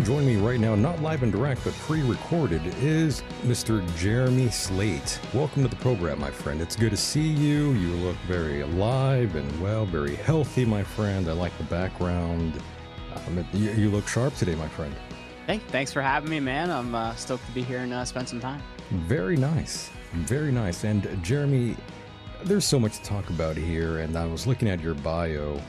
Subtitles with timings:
[0.00, 3.86] And joining me right now, not live and direct, but pre recorded, is Mr.
[3.98, 5.20] Jeremy Slate.
[5.34, 6.62] Welcome to the program, my friend.
[6.62, 7.72] It's good to see you.
[7.72, 11.28] You look very alive and well, very healthy, my friend.
[11.28, 12.62] I like the background.
[13.14, 14.94] Um, you, you, look sharp today, my friend.
[15.46, 16.70] Hey, thanks for having me, man.
[16.70, 18.62] I'm uh, stoked to be here and uh, spend some time.
[18.90, 19.90] Very nice.
[20.14, 20.84] Very nice.
[20.84, 21.76] And Jeremy,
[22.44, 23.98] there's so much to talk about here.
[23.98, 25.60] And I was looking at your bio.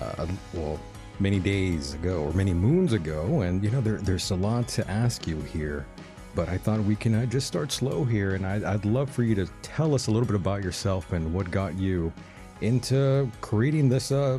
[0.00, 0.80] Uh, well,
[1.20, 4.88] many days ago or many moons ago, and you know there, there's a lot to
[4.90, 5.86] ask you here.
[6.34, 9.22] But I thought we can uh, just start slow here, and I, I'd love for
[9.22, 12.12] you to tell us a little bit about yourself and what got you
[12.60, 14.38] into creating this uh,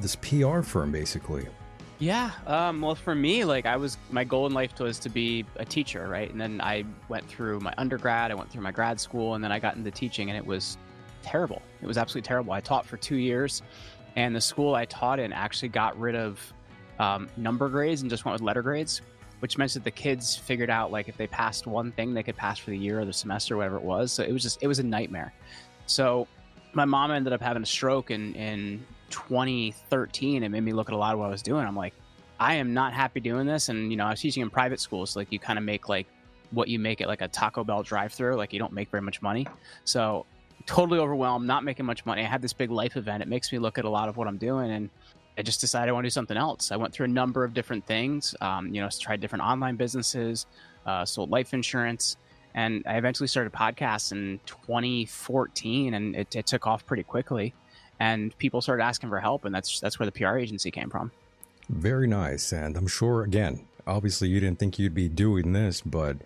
[0.00, 1.46] this PR firm, basically.
[1.98, 2.32] Yeah.
[2.48, 5.64] Um, well, for me, like I was, my goal in life was to be a
[5.64, 6.28] teacher, right?
[6.28, 9.52] And then I went through my undergrad, I went through my grad school, and then
[9.52, 10.78] I got into teaching, and it was
[11.22, 11.62] terrible.
[11.80, 12.52] It was absolutely terrible.
[12.52, 13.62] I taught for two years,
[14.16, 16.40] and the school I taught in actually got rid of
[16.98, 19.02] um, number grades and just went with letter grades,
[19.40, 22.36] which meant that the kids figured out like if they passed one thing, they could
[22.36, 24.12] pass for the year or the semester, whatever it was.
[24.12, 25.32] So it was just it was a nightmare.
[25.86, 26.28] So
[26.74, 30.42] my mom ended up having a stroke in in 2013.
[30.42, 31.66] It made me look at a lot of what I was doing.
[31.66, 31.94] I'm like,
[32.38, 33.68] I am not happy doing this.
[33.68, 35.88] And you know, I was teaching in private schools, so like you kind of make
[35.88, 36.06] like
[36.50, 38.36] what you make it like a Taco Bell drive-through.
[38.36, 39.46] Like you don't make very much money.
[39.84, 40.26] So
[40.66, 42.22] totally overwhelmed, not making much money.
[42.22, 43.22] I had this big life event.
[43.22, 44.90] It makes me look at a lot of what I'm doing, and
[45.36, 46.72] I just decided I want to do something else.
[46.72, 48.34] I went through a number of different things.
[48.40, 50.46] Um, you know, tried different online businesses,
[50.86, 52.16] uh, sold life insurance,
[52.54, 57.54] and I eventually started podcasts in 2014, and it, it took off pretty quickly.
[57.98, 61.12] And people started asking for help, and that's that's where the PR agency came from.
[61.68, 66.16] Very nice, and I'm sure again, obviously, you didn't think you'd be doing this, but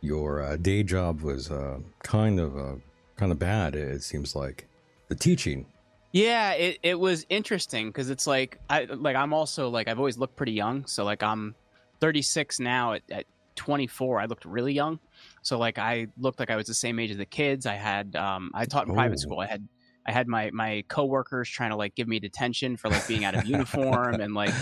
[0.00, 2.78] your uh, day job was uh, kind of a
[3.16, 3.76] kind of bad.
[3.76, 4.68] It seems like
[5.08, 5.66] the teaching.
[6.12, 10.18] Yeah, it, it was interesting because it's like I like I'm also like I've always
[10.18, 10.86] looked pretty young.
[10.86, 11.54] So like I'm
[12.00, 12.94] 36 now.
[12.94, 13.26] At, at
[13.56, 14.98] 24, I looked really young.
[15.42, 17.64] So like I looked like I was the same age as the kids.
[17.64, 18.94] I had um I taught in oh.
[18.94, 19.40] private school.
[19.40, 19.66] I had
[20.06, 23.34] I had my my coworkers trying to like give me detention for like being out
[23.34, 24.54] of uniform and like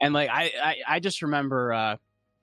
[0.00, 1.96] and like I I, I just remember uh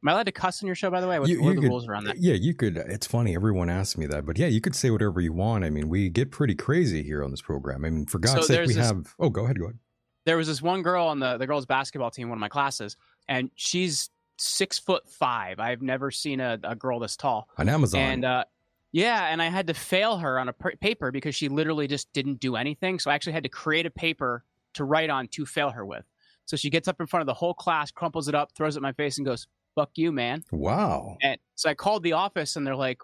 [0.03, 1.17] Am I allowed to cuss on your show, by the way?
[1.17, 2.17] What, you, what are the could, rules around that?
[2.17, 2.75] Yeah, you could.
[2.75, 3.35] It's funny.
[3.35, 5.63] Everyone asks me that, but yeah, you could say whatever you want.
[5.63, 7.85] I mean, we get pretty crazy here on this program.
[7.85, 9.15] I mean, for God's so sake, we this, have.
[9.17, 9.57] Oh, go ahead.
[9.57, 9.79] Go ahead.
[10.25, 12.97] There was this one girl on the the girls basketball team, one of my classes,
[13.29, 15.59] and she's six foot five.
[15.59, 17.47] I've never seen a, a girl this tall.
[17.57, 18.01] On Amazon.
[18.01, 18.43] And uh,
[18.91, 22.41] yeah, and I had to fail her on a paper because she literally just didn't
[22.41, 22.99] do anything.
[22.99, 26.03] So I actually had to create a paper to write on to fail her with.
[26.45, 28.79] So she gets up in front of the whole class, crumples it up, throws it
[28.79, 30.43] in my face, and goes, fuck you, man.
[30.51, 31.17] Wow.
[31.21, 32.99] And so I called the office and they're like,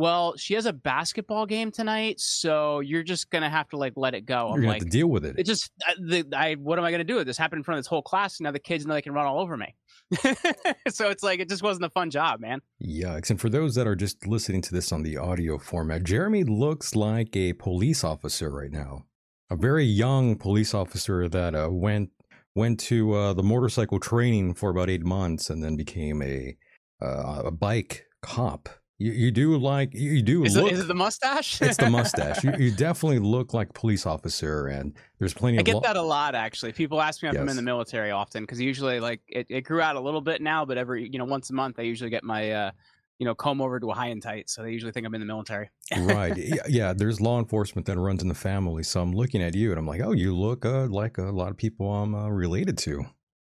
[0.00, 4.14] well, she has a basketball game tonight, so you're just gonna have to like let
[4.14, 4.48] it go.
[4.48, 5.38] I'm you're gonna like, have to deal with it.
[5.38, 7.16] It just, I, the, I, what am I gonna do?
[7.16, 8.40] with This happened in front of this whole class.
[8.40, 9.74] And now the kids know they can run all over me.
[10.88, 12.62] so it's like it just wasn't a fun job, man.
[12.82, 13.28] Yikes!
[13.28, 16.96] And for those that are just listening to this on the audio format, Jeremy looks
[16.96, 19.04] like a police officer right now,
[19.50, 22.10] a very young police officer that uh, went
[22.60, 26.54] went to uh, the motorcycle training for about eight months and then became a
[27.00, 28.68] uh, a bike cop.
[28.98, 30.66] You, you do like you do is look.
[30.66, 31.62] It, is it the mustache?
[31.62, 32.44] it's the mustache.
[32.44, 35.56] You, you, definitely look like police officer, and there's plenty.
[35.56, 36.72] I of get lo- that a lot actually.
[36.72, 37.40] People ask me if yes.
[37.40, 40.42] I'm in the military often because usually like it, it grew out a little bit
[40.42, 42.70] now, but every you know once a month I usually get my uh,
[43.20, 44.48] you know, comb over to a high and tight.
[44.48, 45.70] So they usually think I'm in the military.
[45.96, 46.36] right.
[46.40, 48.82] Yeah, yeah, There's law enforcement that runs in the family.
[48.82, 51.50] So I'm looking at you and I'm like, oh, you look uh, like a lot
[51.50, 53.04] of people I'm uh, related to.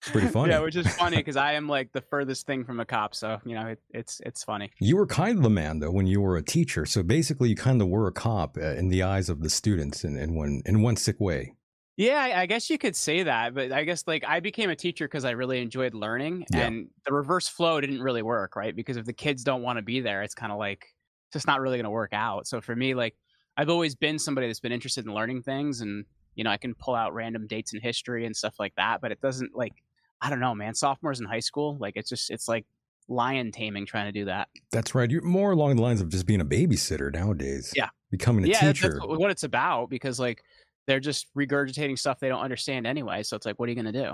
[0.02, 0.52] It's pretty funny.
[0.52, 3.16] yeah, which is funny because I am like the furthest thing from a cop.
[3.16, 4.70] So, you know, it, it's it's funny.
[4.80, 6.86] You were kind of the man, though, when you were a teacher.
[6.86, 10.04] So basically, you kind of were a cop uh, in the eyes of the students
[10.04, 11.54] in, in, one, in one sick way.
[11.98, 14.76] Yeah, I I guess you could say that, but I guess like I became a
[14.76, 16.68] teacher because I really enjoyed learning, Yeah.
[16.68, 18.76] and the reverse flow didn't really work, right?
[18.76, 20.86] Because if the kids don't want to be there, it's kind of like
[21.28, 22.48] it's just not really going to work out.
[22.48, 23.16] So for me, like
[23.58, 26.04] I've always been somebody that's been interested in learning things, and
[26.36, 29.12] you know I can pull out random dates in history and stuff like that, but
[29.14, 29.74] it doesn't like
[30.22, 30.76] I don't know, man.
[30.76, 32.66] Sophomores in high school, like it's just it's like
[33.08, 34.50] lion taming trying to do that.
[34.72, 35.10] That's right.
[35.10, 37.72] You're more along the lines of just being a babysitter nowadays.
[37.76, 37.90] Yeah.
[38.12, 38.94] Becoming a yeah, that's- teacher.
[39.00, 40.44] that's what it's about because like
[40.88, 43.24] they're just regurgitating stuff they don't understand anyway.
[43.24, 44.14] So it's like, what are you going to do?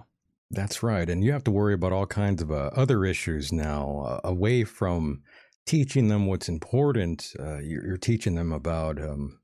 [0.51, 1.09] That's right.
[1.09, 4.63] And you have to worry about all kinds of uh, other issues now, uh, away
[4.63, 5.21] from
[5.65, 7.31] teaching them what's important.
[7.39, 9.39] Uh, you're, you're teaching them about um,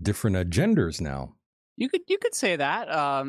[0.00, 1.34] different uh, genders now.
[1.76, 2.86] You could you could say that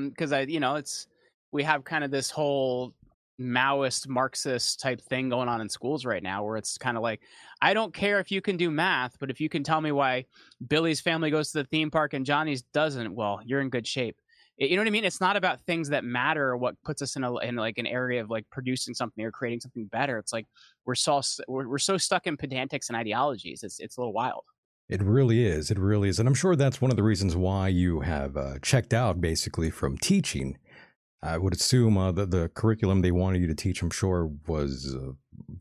[0.10, 1.08] because I you know it's
[1.52, 2.94] we have kind of this whole
[3.42, 7.22] Maoist Marxist type thing going on in schools right now where it's kind of like
[7.66, 10.26] I don't care if you can do math, but if you can tell me why
[10.68, 14.16] Billy's family goes to the theme park and Johnny's doesn't, well, you're in good shape.
[14.58, 15.04] You know what I mean?
[15.04, 17.88] It's not about things that matter or what puts us in a in like an
[17.88, 20.20] area of like producing something or creating something better.
[20.20, 20.46] It's like
[20.86, 23.64] we're so we're, we're so stuck in pedantics and ideologies.
[23.64, 24.44] It's it's a little wild.
[24.88, 25.72] It really is.
[25.72, 26.20] It really is.
[26.20, 29.72] And I'm sure that's one of the reasons why you have uh, checked out basically
[29.72, 30.60] from teaching.
[31.26, 34.96] I would assume uh, that the curriculum they wanted you to teach, I'm sure, was
[34.96, 35.14] uh,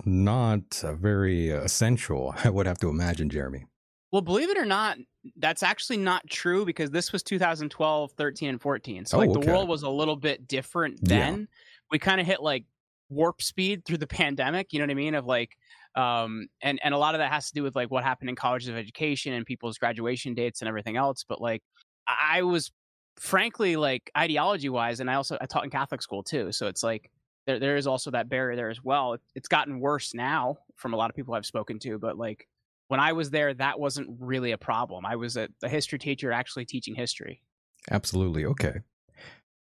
[0.05, 2.35] not uh, very uh, essential.
[2.45, 3.65] I would have to imagine, Jeremy.
[4.13, 4.99] Well, believe it or not,
[5.37, 9.07] that's actually not true because this was 2012, 13, and 14.
[9.07, 9.41] So Oh, like okay.
[9.41, 11.19] the world was a little bit different Yeah.
[11.19, 11.49] then.
[11.91, 12.65] We kind of hit like
[13.09, 15.15] warp speed through the pandemic, you know what I mean?
[15.15, 15.57] Of like
[15.97, 18.35] um and and a lot of that has to do with like what happened in
[18.35, 21.63] colleges of education and people's graduation dates and everything else, but like
[22.07, 22.73] I was
[23.17, 26.53] frankly like ideology wise and I also I taught in Catholic school too.
[26.53, 27.11] So it's like
[27.47, 29.17] there there is also that barrier there as well.
[29.35, 32.49] It's gotten worse now from a lot of people I've spoken to, but like
[32.89, 35.07] when I was there, that wasn't really a problem.
[35.07, 37.43] I was a, a history teacher actually teaching history.
[37.91, 38.45] Absolutely.
[38.45, 38.81] Okay.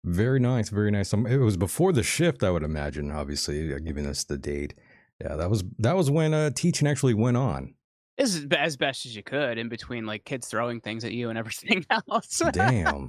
[0.05, 0.71] Very nice.
[0.71, 1.13] Very nice.
[1.13, 3.11] Um, it was before the shift, I would imagine.
[3.11, 4.75] Obviously, uh, giving us the date.
[5.21, 7.75] Yeah, that was that was when uh, teaching actually went on.
[8.21, 11.39] Is as best as you could in between like kids throwing things at you and
[11.39, 12.43] everything else.
[12.53, 13.09] Damn.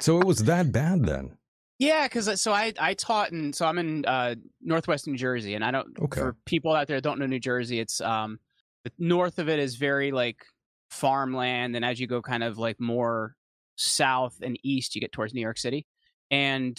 [0.00, 1.36] so it was that bad then.
[1.78, 5.64] yeah, because so I I taught and so I'm in uh, Northwest New Jersey, and
[5.64, 6.20] I don't Okay.
[6.20, 8.38] for people out there that don't know New Jersey, it's um
[8.84, 10.42] the north of it is very like
[10.90, 13.34] farmland, and as you go kind of like more
[13.76, 15.86] south and east, you get towards New York City,
[16.30, 16.78] and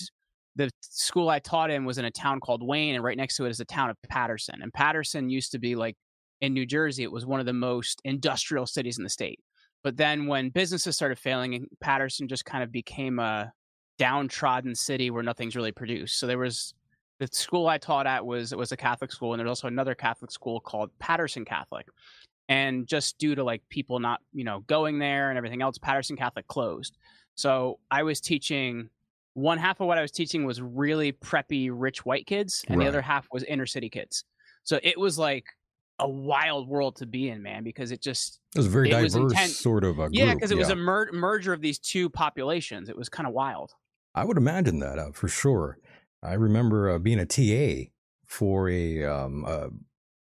[0.55, 3.45] the school I taught in was in a town called Wayne, and right next to
[3.45, 4.61] it is the town of Paterson.
[4.61, 5.95] And Paterson used to be like
[6.41, 9.39] in New Jersey, it was one of the most industrial cities in the state.
[9.83, 13.51] But then when businesses started failing, and Paterson just kind of became a
[13.97, 16.19] downtrodden city where nothing's really produced.
[16.19, 16.73] So there was
[17.19, 19.95] the school I taught at was it was a Catholic school, and there's also another
[19.95, 21.87] Catholic school called Paterson Catholic.
[22.49, 26.17] And just due to like people not you know going there and everything else, Paterson
[26.17, 26.97] Catholic closed.
[27.35, 28.89] So I was teaching
[29.33, 32.85] one half of what I was teaching was really preppy rich white kids, and Right.
[32.85, 34.25] the other half was inner city kids.
[34.63, 35.45] So it was like
[36.01, 39.01] a wild world to be in, man, because it just It was a very It
[39.01, 39.57] was diverse intense.
[39.57, 40.13] sort of a group.
[40.15, 42.89] yeah, because it was a mer- merger of these two populations.
[42.89, 43.71] It was kind of wild.
[44.13, 45.77] I would imagine that uh, for sure.
[46.23, 47.91] I remember uh, being a TA
[48.25, 49.67] for a, um, uh,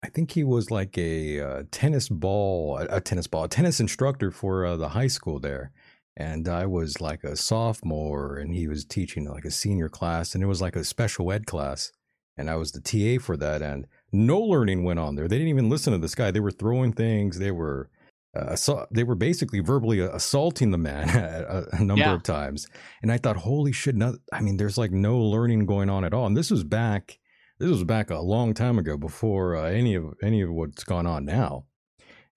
[0.02, 3.80] I think he was like a uh, tennis ball, a, a tennis ball, a tennis
[3.80, 5.73] instructor for uh, the high school there.
[6.16, 10.42] And I was like a sophomore and he was teaching like a senior class and
[10.42, 11.92] it was like a special ed class.
[12.38, 13.61] And I was the TA for that.
[13.62, 15.28] And no learning went on there.
[15.28, 16.30] They didn't even listen to this guy.
[16.30, 17.38] They were throwing things.
[17.38, 17.90] They were,
[18.37, 22.14] uh, assault, they were basically verbally assaulting the man a, a number Yeah.
[22.14, 22.66] of times.
[23.02, 23.97] And I thought, holy shit!
[23.97, 26.26] No, I mean, there's like no learning going on at all.
[26.26, 27.18] And this was back,
[27.59, 31.07] this was back a long time ago, before uh, any of any of what's gone
[31.07, 31.64] on now.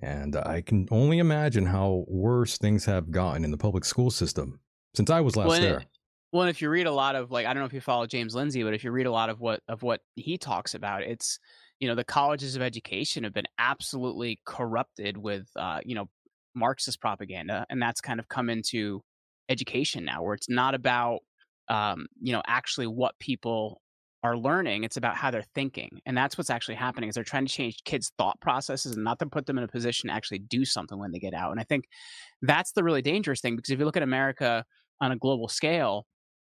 [0.02, 4.60] And I can only imagine how worse things have gotten in the public school system
[4.96, 5.84] since I was last Well, there.
[6.32, 8.34] Well, if you read a lot of like I don't know if you follow James
[8.36, 11.40] Lindsay, but if you read a lot of what of what he talks about, it's
[11.80, 16.10] you know the colleges of education have been absolutely corrupted with uh, you know
[16.56, 19.02] Marxist propaganda, and that's kind of come into
[19.50, 21.20] education now, where it's not about
[21.68, 23.82] um, you know actually what people
[24.24, 27.10] are learning; it's about how they're thinking, and that's what's actually happening.
[27.10, 29.68] Is they're trying to change kids' thought processes and not to put them in a
[29.68, 31.52] position to actually do something when they get out.
[31.52, 31.86] And I think
[32.42, 34.66] that's the really dangerous thing because if you look at America
[35.02, 36.06] on a global scale,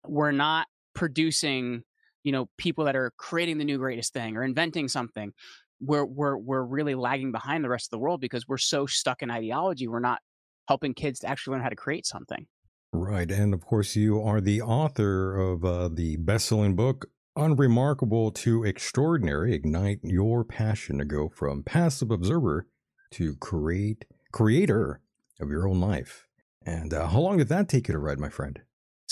[0.09, 1.83] we're not producing
[2.23, 5.33] you know people that are creating the new greatest thing or inventing something
[5.81, 9.21] we're we're we're really lagging behind the rest of the world because we're so stuck
[9.21, 10.19] in ideology we're not
[10.67, 12.47] helping kids to actually learn how to create something
[12.95, 13.29] Right.
[13.29, 18.63] And of course, you are the author of uh, the best selling book, Unremarkable to
[18.63, 22.67] Extraordinary Ignite Your Passion to Go from Passive Observer
[23.11, 25.01] to create Creator
[25.41, 26.25] of Your Own Life.
[26.65, 28.61] And uh, how long did that take you to write, my friend?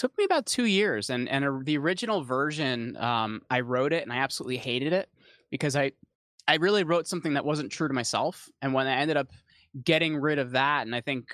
[0.03, 4.03] Took me about two years, and and a, the original version, um, I wrote it
[4.03, 5.09] and I absolutely hated it
[5.49, 5.93] because I
[6.45, 9.31] I really wrote something that wasn't true to myself, and when I ended up
[9.85, 11.33] getting rid of that, and I think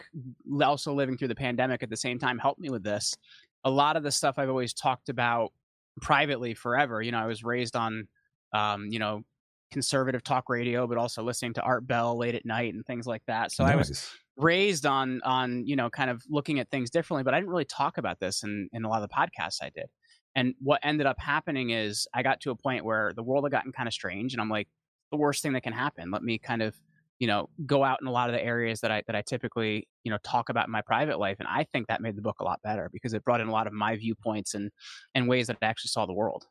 [0.63, 3.17] also living through the pandemic at the same time helped me with this.
[3.63, 5.51] A lot of the stuff I've always talked about
[5.99, 7.01] privately forever.
[7.01, 8.07] You know, I was raised on,
[8.53, 9.23] um, you know,
[9.71, 13.23] conservative talk radio, but also listening to Art Bell late at night and things like
[13.25, 13.51] that.
[13.51, 13.73] So nice.
[13.73, 14.09] I was
[14.39, 17.65] raised on on you know kind of looking at things differently, but I didn't really
[17.65, 19.87] talk about this in in a lot of the podcasts I did.
[20.35, 23.51] And what ended up happening is I got to a point where the world had
[23.51, 24.67] gotten kind of strange, and I'm like,
[25.11, 26.11] the worst thing that can happen.
[26.11, 26.75] Let me kind of
[27.19, 29.87] you know go out in a lot of the areas that I that I typically
[30.03, 32.39] you know talk about in my private life, and I think that made the book
[32.39, 34.71] a lot better because it brought in a lot of my viewpoints and
[35.13, 36.45] and ways that I actually saw the world.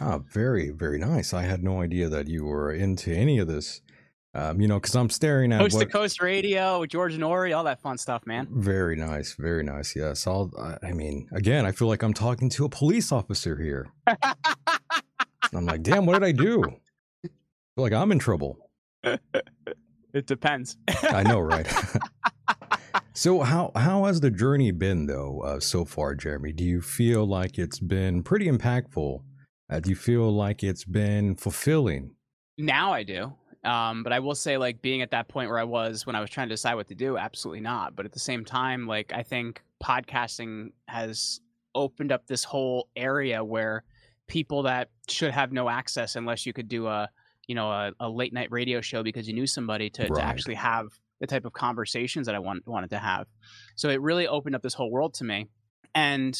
[0.00, 1.32] Ah, very very nice.
[1.32, 3.80] I had no idea that you were into any of this.
[4.38, 5.80] Um, you know, because I'm staring at coast what...
[5.80, 8.46] to coast radio, George Noory, all that fun stuff, man.
[8.52, 9.96] Very nice, very nice.
[9.96, 10.52] Yes, I'll.
[10.82, 13.90] I mean, again, I feel like I'm talking to a police officer here.
[15.52, 16.62] I'm like, damn, what did I do?
[16.62, 18.58] I feel like I'm in trouble.
[20.14, 20.76] It depends.
[21.02, 21.66] I know, right?
[23.12, 26.52] so how how has the journey been though uh, so far, Jeremy?
[26.52, 29.22] Do you feel like it's been pretty impactful?
[29.70, 32.14] Uh, do you feel like it's been fulfilling?
[32.56, 33.32] Now I do.
[33.64, 36.20] Um, but I will say, like being at that point where I was when I
[36.20, 37.96] was trying to decide what to do, absolutely not.
[37.96, 41.40] But at the same time, like I think podcasting has
[41.74, 43.84] opened up this whole area where
[44.26, 47.08] people that should have no access unless you could do a
[47.46, 50.14] you know a, a late night radio show because you knew somebody to, right.
[50.14, 50.88] to actually have
[51.20, 53.26] the type of conversations that I want, wanted to have.
[53.74, 55.48] So it really opened up this whole world to me.
[55.94, 56.38] And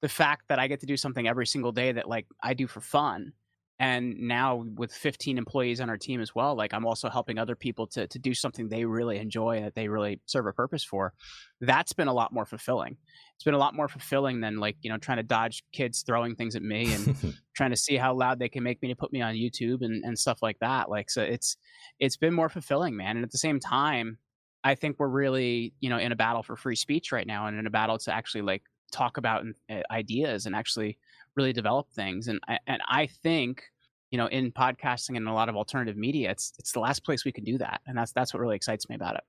[0.00, 2.66] the fact that I get to do something every single day that like I do
[2.66, 3.32] for fun
[3.78, 7.54] and now with 15 employees on our team as well like i'm also helping other
[7.54, 11.12] people to, to do something they really enjoy that they really serve a purpose for
[11.60, 12.96] that's been a lot more fulfilling.
[13.34, 16.34] It's been a lot more fulfilling than like you know trying to dodge kids throwing
[16.34, 19.12] things at me and trying to see how loud they can make me to put
[19.12, 21.56] me on youtube and, and stuff like that like so it's
[21.98, 24.18] it's been more fulfilling man and at the same time
[24.64, 27.58] i think we're really you know in a battle for free speech right now and
[27.58, 30.98] in a battle to actually like talk about uh, ideas and actually
[31.36, 32.28] really develop things.
[32.28, 33.62] And I, and I think
[34.10, 37.24] you know in podcasting and a lot of alternative media, it's it's the last place
[37.24, 39.24] we can do that, and that's that's what really excites me about it.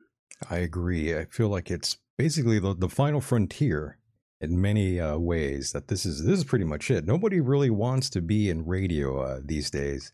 [0.50, 1.18] I agree.
[1.18, 3.98] I feel like it's basically the the final frontier
[4.40, 5.72] in many uh, ways.
[5.72, 7.06] That this is this is pretty much it.
[7.06, 10.12] Nobody really wants to be in radio uh, these days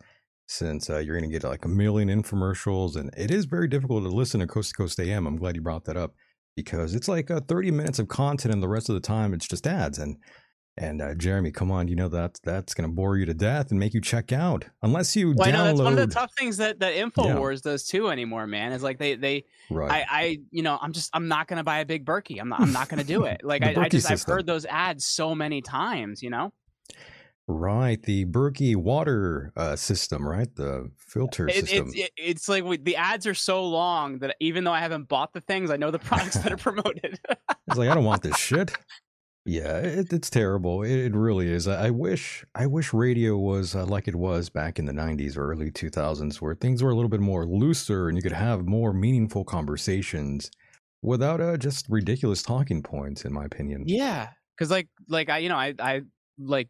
[0.47, 4.03] since uh, you're going to get like a million infomercials and it is very difficult
[4.03, 6.13] to listen to coast to coast am i'm glad you brought that up
[6.55, 9.47] because it's like uh, 30 minutes of content and the rest of the time it's
[9.47, 10.17] just ads and
[10.75, 13.69] and uh, Jeremy, come on, you know that that's going to bore you to death
[13.69, 15.49] and make you check out unless you well, download.
[15.49, 17.71] I know that's one of the tough things that that Infowars yeah.
[17.71, 18.71] does too anymore, man.
[18.71, 19.91] Is like they they right.
[19.91, 22.39] I I you know I'm just I'm not going to buy a big Berkey.
[22.39, 23.41] I'm not I'm not going to do it.
[23.43, 24.31] Like I, I, just system.
[24.31, 26.23] I've heard those ads so many times.
[26.23, 26.53] You know.
[27.45, 30.47] Right, the Berkey water uh, system, right?
[30.55, 31.89] The filter it, system.
[31.89, 35.09] It's, it, it's like we, the ads are so long that even though I haven't
[35.09, 37.19] bought the things, I know the products that are promoted.
[37.29, 38.73] it's like I don't want this shit.
[39.45, 40.83] Yeah, it, it's terrible.
[40.83, 41.67] It, it, really is.
[41.67, 45.35] I, I, wish I wish radio was uh, like it was back in the '90s
[45.35, 48.65] or early 2000s, where things were a little bit more looser and you could have
[48.65, 50.49] more meaningful conversations
[51.01, 53.25] without uh, just ridiculous talking points.
[53.25, 53.83] In my opinion.
[53.85, 56.01] Yeah, because like like I you know I I
[56.39, 56.69] like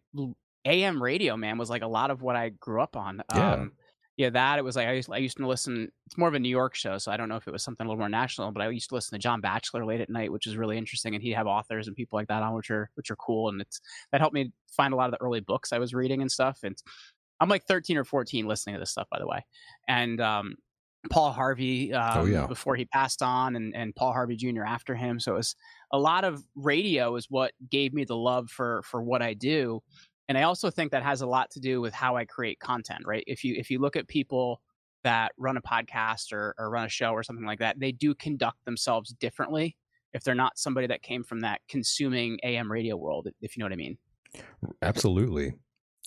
[0.66, 3.22] AM radio man was like a lot of what I grew up on.
[3.36, 3.54] Yeah.
[3.54, 3.74] Um,
[4.16, 5.92] yeah, that it was like I used, I used to listen.
[6.06, 7.86] It's more of a New York show, so I don't know if it was something
[7.86, 8.52] a little more national.
[8.52, 11.16] But I used to listen to John Batchelor late at night, which is really interesting,
[11.16, 13.60] and he'd have authors and people like that on, which are which are cool, and
[13.60, 16.32] it's that helped me find a lot of the early books I was reading and
[16.32, 16.60] stuff.
[16.64, 16.78] And
[17.40, 19.44] I'm like 13 or 14 listening to this stuff, by the way,
[19.88, 20.56] and um,
[21.10, 22.46] Paul Harvey um, oh, yeah.
[22.46, 24.64] before he passed on, and and Paul Harvey Jr.
[24.64, 25.20] after him.
[25.20, 25.56] So it was
[25.92, 29.82] a lot of radio is what gave me the love for for what I do
[30.34, 33.04] and i also think that has a lot to do with how i create content
[33.06, 33.24] right?
[33.28, 34.62] If you if you look at people
[35.04, 38.16] that run a podcast or, or run a show or something like that they do
[38.16, 39.78] conduct themselves differently
[40.14, 43.66] if they're not somebody that came from that consuming am radio world if you know
[43.66, 43.98] what i mean.
[44.82, 45.54] Absolutely.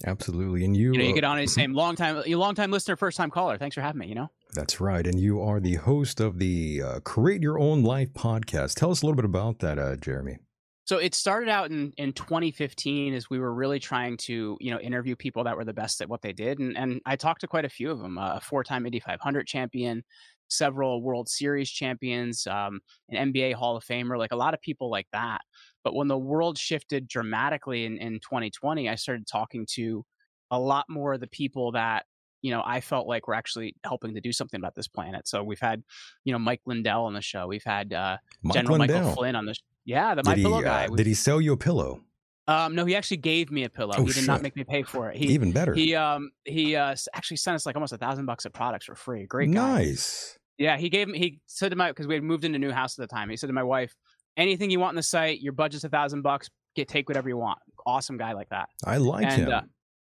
[0.04, 0.64] Absolutely.
[0.64, 2.96] And you you, know, you get on and say long time you long time listener
[2.96, 3.56] first time caller.
[3.56, 4.30] Thanks for having me you know?
[4.52, 5.06] That's right.
[5.06, 8.74] And you are the host of the uh, create your own life podcast.
[8.74, 10.38] Tell us a little bit about that uh, jeremy
[10.86, 14.78] so it started out in, in 2015 as we were really trying to, you know,
[14.78, 16.60] interview people that were the best at what they did.
[16.60, 20.04] And, and I talked to quite a few of them, a four-time Indy 500 champion,
[20.48, 22.78] several World Series champions, um,
[23.08, 25.40] an NBA Hall of Famer, like a lot of people like that.
[25.82, 30.04] But when the world shifted dramatically in, in 2020, I started talking to
[30.52, 32.06] a lot more of the people that
[32.42, 35.26] you know, I felt like we're actually helping to do something about this planet.
[35.26, 35.82] So we've had,
[36.24, 37.48] you know, Mike Lindell on the show.
[37.48, 38.18] We've had uh,
[38.52, 39.00] General Lindell.
[39.00, 39.56] Michael Flynn on the.
[39.86, 40.86] Yeah, the My did Pillow he, guy.
[40.86, 42.02] Uh, did he sell you a pillow?
[42.48, 43.94] Um, no, he actually gave me a pillow.
[43.96, 45.16] Oh, he did not make me pay for it.
[45.16, 45.74] He Even better.
[45.74, 48.94] he um he uh actually sent us like almost a thousand bucks of products for
[48.94, 49.24] free.
[49.26, 49.78] Great guy.
[49.78, 50.38] nice.
[50.58, 51.18] Yeah, he gave me.
[51.18, 53.30] He said to my because we had moved into a new house at the time.
[53.30, 53.94] He said to my wife,
[54.36, 56.48] "Anything you want in the site, your budget's a thousand bucks.
[56.74, 58.68] Get take whatever you want." Awesome guy like that.
[58.84, 59.52] I like and him.
[59.52, 59.60] uh,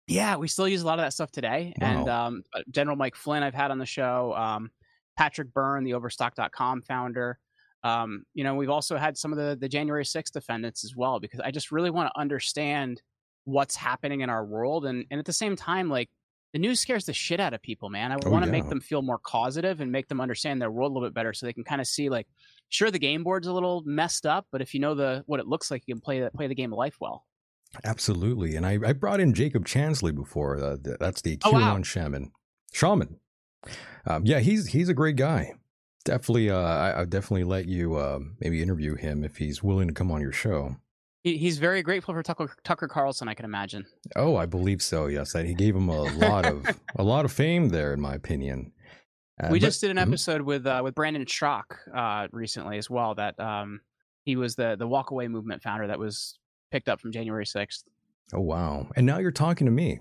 [0.07, 1.73] yeah, we still use a lot of that stuff today.
[1.79, 4.33] And um, uh, General Mike Flynn, I've had on the show.
[4.35, 4.71] Um,
[5.17, 7.39] Patrick Byrne, the Overstock.com founder.
[7.83, 11.19] Um, you know, we've also had some of the the January 6th defendants as well
[11.19, 13.01] because I just really want to understand
[13.45, 16.09] what's happening in our world, and and at the same time, like
[16.53, 18.11] the news scares the shit out of people, man.
[18.11, 20.91] I Oh, want to make them feel more causative and make them understand their world
[20.91, 22.27] a little bit better, so they can kind of see like,
[22.69, 25.47] sure, the game board's a little messed up, but if you know the what it
[25.47, 27.25] looks like, you can play the play the game of life well.
[27.85, 28.57] Absolutely.
[28.57, 30.57] And I, I brought in Jacob Chansley before.
[30.57, 31.81] Uh, that's the Oh, QAnon wow.
[31.83, 32.31] shaman.
[32.73, 33.15] Shaman.
[34.05, 35.53] Um, yeah, he's he's a great guy.
[36.03, 39.93] Definitely, uh, I, I'll definitely let you uh, maybe interview him if he's willing to
[39.93, 40.75] come on your show.
[41.23, 43.85] He, he's very grateful for Tucker, Tucker Carlson, I can imagine.
[44.15, 45.05] Oh, I believe so.
[45.05, 48.15] Yes, that he gave him a lot of a lot of fame there, in my
[48.15, 48.71] opinion.
[49.41, 50.01] Uh, we but- just did an Mhm.
[50.07, 51.63] episode with uh, with Brandon Straka
[51.95, 53.13] uh, recently as well.
[53.13, 53.81] That um,
[54.25, 56.39] he was the the Walkaway movement founder that was
[56.71, 57.83] picked up from January sixth.
[58.33, 58.87] Oh wow!
[58.95, 59.99] And now you're talking to me,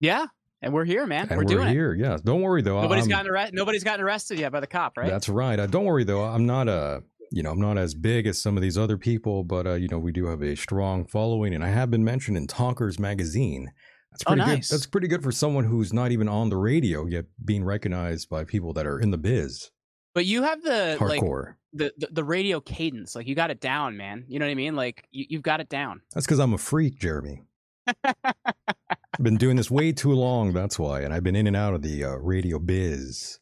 [0.00, 0.26] Yeah,
[0.62, 1.28] and we're here, man.
[1.30, 1.46] we're, doing.
[1.58, 1.94] we're, doing here.
[1.94, 2.80] Yeah, don't worry though.
[2.80, 3.54] Nobody's I'm- gotten arrested.
[3.54, 5.08] Nobody's gotten arrested yet by the cop, right?
[5.10, 5.58] That's right.
[5.58, 6.24] Uh, don't worry though.
[6.24, 9.44] I'm not a you know I'm not as big as some of these other people,
[9.44, 12.36] but uh, you know we do have a strong following, and I have been mentioned
[12.36, 13.70] in Talkers magazine.
[14.12, 14.64] That's Oh, pretty good.
[14.64, 18.44] That's pretty good for someone who's not even on the radio yet being recognized by
[18.44, 19.70] people that are in the biz.
[20.14, 21.54] but you have the like Hardcore.
[21.74, 23.14] the, the the radio cadence.
[23.14, 24.24] Like you got it down, man.
[24.26, 24.74] You know what I mean?
[24.74, 26.00] Like you, you've got it down.
[26.14, 27.42] That's because I'm a freak, Jeremy.
[29.18, 30.52] I've been doing this way too long.
[30.52, 33.40] That's why, and I've been in and out of the uh, radio biz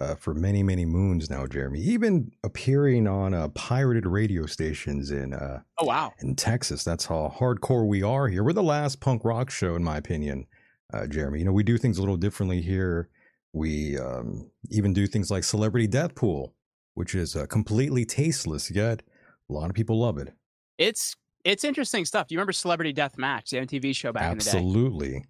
[0.00, 1.80] uh, for many, many moons now, Jeremy.
[1.80, 6.14] Even appearing on uh, pirated radio stations in uh, Oh wow.
[6.20, 6.82] in Texas.
[6.82, 8.42] That's how hardcore we are here.
[8.42, 10.46] We're the last punk rock show, in my opinion,
[10.94, 11.40] uh, Jeremy.
[11.40, 13.10] You know, we do things a little differently here.
[13.52, 16.54] We um, even do things like Celebrity Death Pool,
[16.94, 19.02] which is uh, completely tasteless, yet
[19.50, 20.32] a lot of people love it.
[20.78, 21.16] It's
[21.48, 22.28] it's interesting stuff.
[22.28, 24.50] Do you remember Celebrity Death Match, the MTV show back in the day?
[24.50, 25.24] Absolutely.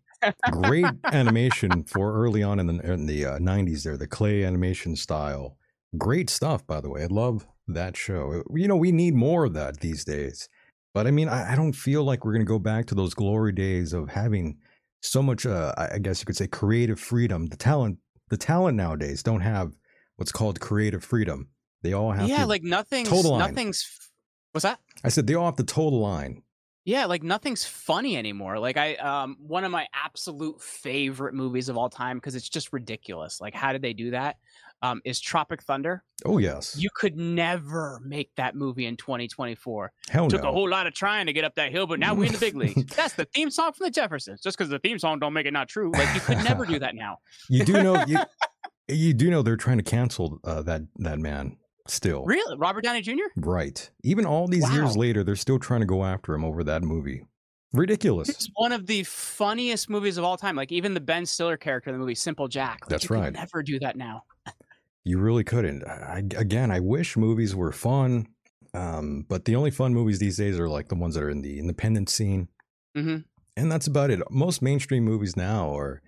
[0.50, 4.96] Great animation for early on in the in the uh, 90s there, the clay animation
[4.96, 5.56] style.
[5.96, 7.04] Great stuff, by the way.
[7.04, 8.42] I love that show.
[8.52, 10.48] You know, we need more of that these days.
[10.92, 13.14] But I mean, I, I don't feel like we're going to go back to those
[13.14, 14.58] glory days of having
[15.02, 17.46] so much, uh, I guess you could say, creative freedom.
[17.46, 19.72] The talent, the talent nowadays don't have
[20.16, 21.48] what's called creative freedom.
[21.82, 24.07] They all have Yeah, like nothing's nothing's.
[24.52, 24.80] What's that?
[25.04, 26.42] I said, they all have to toe the line.
[26.84, 28.58] Yeah, like nothing's funny anymore.
[28.58, 32.72] Like I um one of my absolute favorite movies of all time because it's just
[32.72, 33.42] ridiculous.
[33.42, 34.36] Like how did they do that?
[34.80, 36.02] Um is Tropic Thunder.
[36.24, 39.92] Oh yes, You could never make that movie in 2024.
[40.08, 40.48] hell Took no.
[40.48, 42.38] a whole lot of trying to get up that hill, but now we're in the
[42.38, 42.86] big leagues.
[42.96, 44.40] That's the theme song from the Jeffersons.
[44.40, 45.92] Just because the theme song don't make it not true.
[45.92, 47.18] Like you could never do that now.
[47.50, 48.18] You do know you,
[48.88, 51.58] you do know they're trying to cancel uh, that that man
[51.90, 52.24] still.
[52.24, 52.56] Really?
[52.56, 53.22] Robert Downey Jr.?
[53.36, 53.90] Right.
[54.02, 57.24] Even all these years later, they're still trying to go after him over that movie.
[57.72, 58.28] Ridiculous.
[58.28, 60.56] It's one of the funniest movies of all time.
[60.56, 62.80] Like even the Ben Stiller character in the movie Simple Jack.
[62.82, 63.32] Like, That's you could right.
[63.32, 64.24] never do that now.
[65.04, 65.84] You really couldn't.
[65.86, 68.26] I, again, I wish movies were fun,
[68.74, 71.40] um, but the only fun movies these days are like the ones that are in
[71.40, 72.48] the independent scene,
[72.94, 73.18] hmm
[73.56, 74.20] and that's about it.
[74.30, 76.00] Most mainstream movies now are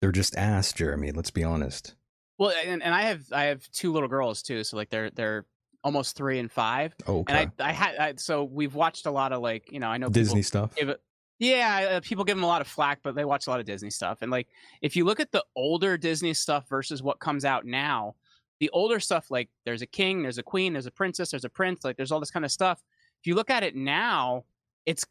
[0.00, 1.12] they're just ass, Jeremy.
[1.12, 1.94] Let's be honest.
[2.40, 5.44] Well, and, and I have I have two little girls too, so like they're they're
[5.84, 6.94] almost three and five.
[7.06, 7.34] Oh, okay.
[7.34, 9.98] And I I had I, so we've watched a lot of like you know I
[9.98, 10.72] know Disney stuff.
[10.78, 11.00] it.
[11.38, 13.66] Yeah, uh, people give them a lot of flack, but they watch a lot of
[13.66, 14.22] Disney stuff.
[14.22, 14.48] And like,
[14.80, 18.14] if you look at the older Disney stuff versus what comes out now,
[18.58, 21.50] the older stuff, like there's a king, there's a queen, there's a princess, there's a
[21.50, 22.82] prince, like there's all this kind of stuff.
[23.20, 24.44] If you look at it now,
[24.86, 25.04] it's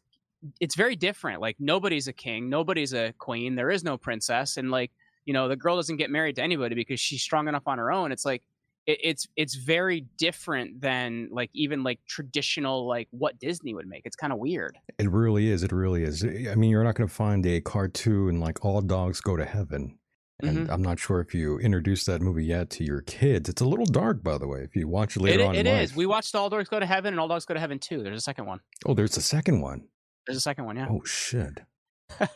[0.58, 1.40] it's very different.
[1.40, 4.90] Like nobody's a king, nobody's a queen, there is no princess, and like
[5.24, 7.90] you know the girl doesn't get married to anybody because she's strong enough on her
[7.92, 8.12] own.
[8.12, 8.42] It's like
[8.86, 14.02] it, it's it's very different than like even like traditional like what Disney would make.
[14.04, 14.78] It's kind of weird.
[14.98, 15.62] It really is.
[15.62, 16.24] It really is.
[16.24, 19.98] I mean, you're not going to find a cartoon like All Dogs Go to Heaven.
[20.42, 20.72] And Mhm.
[20.72, 23.50] I'm not sure if you introduced that movie yet to your kids.
[23.50, 24.60] It's a little dark, by the way.
[24.62, 25.94] If you watch it later It, on, it is.
[25.94, 28.02] We watched All Dogs Go to Heaven and All Dogs Go to Heaven too.
[28.02, 28.60] There's a second one.
[28.86, 29.86] Oh, there's a second one.
[30.26, 30.76] There's a second one.
[30.76, 30.86] Yeah.
[30.88, 31.58] Oh shit.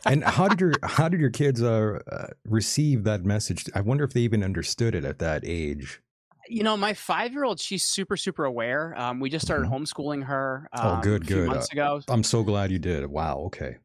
[0.05, 3.65] And how did your how did your kids uh, uh, receive that message?
[3.75, 6.01] I wonder if they even understood it at that age.
[6.47, 8.93] You know, my five year old, she's super, super aware.
[8.99, 10.69] Um, we just started homeschooling her.
[10.73, 11.47] Oh, Um, good, a few good.
[11.47, 13.05] Months ago, I'm so glad you did.
[13.07, 13.39] Wow.
[13.47, 13.77] Okay.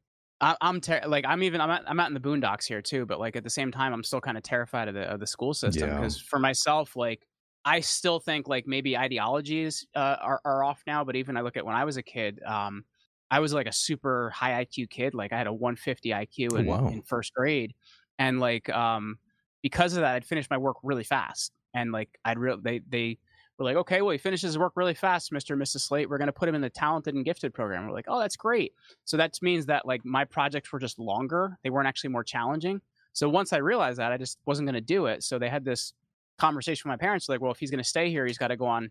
[0.42, 3.06] I, I'm ter- like I'm even I'm out, I'm out in the boondocks here too,
[3.06, 5.26] but like at the same time, I'm still kind of terrified of the of the
[5.26, 5.96] school system Yeah.
[5.96, 7.26] because for myself, like
[7.64, 11.56] I still think like maybe ideologies uh, are are off now, but even I look
[11.56, 12.84] at when I was a kid, um,
[13.30, 15.14] I was like a super high IQ kid.
[15.14, 16.88] Like I had a 150 IQ in, wow.
[16.88, 17.74] in first grade,
[18.18, 19.18] and like um,
[19.62, 21.52] because of that, I'd finish my work really fast.
[21.74, 23.18] And like I'd real they they
[23.58, 25.80] were like, okay, well he finishes his work really fast, Mister and Mrs.
[25.82, 26.10] Slate.
[26.10, 27.86] We're gonna put him in the talented and gifted program.
[27.86, 28.72] We're like, oh, that's great.
[29.04, 31.56] So that means that like my projects were just longer.
[31.62, 32.80] They weren't actually more challenging.
[33.12, 35.22] So once I realized that, I just wasn't gonna do it.
[35.22, 35.92] So they had this
[36.38, 38.66] conversation with my parents, like, well, if he's gonna stay here, he's got to go
[38.66, 38.90] on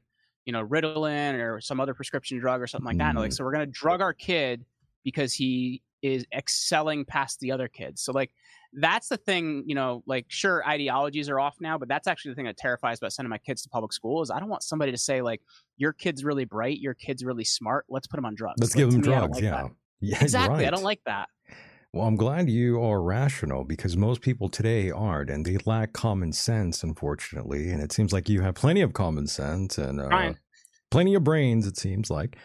[0.49, 3.09] you know, Ritalin or some other prescription drug or something like that.
[3.11, 3.35] And like, Mm.
[3.35, 4.65] so we're gonna drug our kid
[5.03, 8.01] because he is excelling past the other kids.
[8.01, 8.31] So like
[8.73, 12.35] that's the thing, you know, like sure ideologies are off now, but that's actually the
[12.37, 14.91] thing that terrifies about sending my kids to public school is I don't want somebody
[14.91, 15.41] to say like
[15.77, 18.55] your kid's really bright, your kid's really smart, let's put him on drugs.
[18.59, 19.35] Let's Like, give them me, drugs.
[19.35, 19.51] like yeah.
[19.51, 19.71] that.
[20.01, 20.23] Yeah.
[20.23, 20.65] Exactly.
[20.65, 21.29] I don't like that.
[21.91, 26.33] Well, I'm glad you are rational because most people today aren't, and they lack common
[26.33, 27.71] sense, unfortunately.
[27.71, 30.33] And it seems like you have plenty of common sense and uh,
[30.91, 32.37] plenty of brains, it seems like.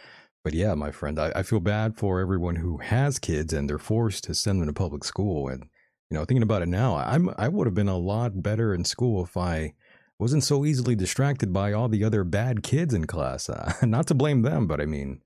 [0.45, 3.79] But yeah, my friend, I, I feel bad for everyone who has kids and they're
[3.79, 5.49] forced to send them to public school.
[5.49, 5.65] And
[6.11, 8.85] you know, thinking about it now, I'm I would have been a lot better in
[8.85, 9.75] school if I
[10.19, 13.51] wasn't so easily distracted by all the other bad kids in class.
[13.51, 15.21] Uh, not to blame them, but I mean,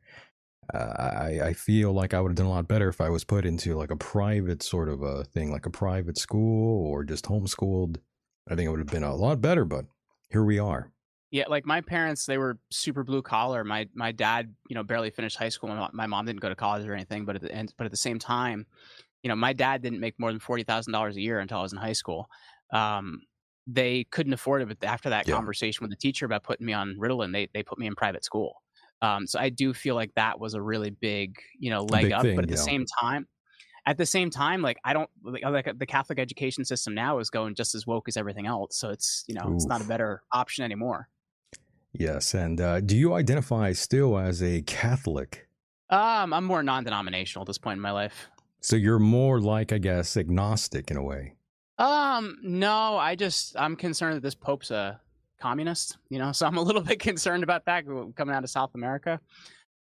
[0.74, 3.24] uh, I I feel like I would have done a lot better if I was
[3.24, 7.24] put into like a private sort of a thing, like a private school or just
[7.26, 7.98] homeschooled.
[8.48, 9.64] I think it would have been a lot better.
[9.64, 9.86] But
[10.30, 10.92] here we are.
[11.30, 13.62] Yeah, like my parents, they were super blue collar.
[13.62, 15.68] My my dad, you know, barely finished high school.
[15.68, 17.26] My, my mom didn't go to college or anything.
[17.26, 18.66] But at the end, but at the same time,
[19.22, 21.62] you know, my dad didn't make more than forty thousand dollars a year until I
[21.62, 22.28] was in high school.
[22.72, 23.22] Um,
[23.66, 24.68] they couldn't afford it.
[24.68, 25.28] But after that Yeah.
[25.28, 28.24] conversation with the teacher about putting me on Ritalin, they they put me in private
[28.24, 28.62] school.
[29.00, 32.22] Um, so I do feel like that was a really big, you know, leg up.
[32.22, 32.62] thing, but at the yeah.
[32.62, 33.26] same time,
[33.86, 37.30] at the same time, like I don't like, like the Catholic education system now is
[37.30, 38.76] going just as woke as everything else.
[38.76, 41.08] So it's you know it's not a better option anymore.
[41.92, 45.48] Yes, and uh, do you identify still as a Catholic?
[45.90, 48.28] Um, I'm more non-denominational at this point in my life.
[48.60, 51.34] So you're more like, I guess, agnostic in a way.
[51.78, 55.00] Um, no, I just I'm concerned that this pope's a
[55.40, 57.84] communist, you know, so I'm a little bit concerned about that
[58.16, 59.20] coming out of South America.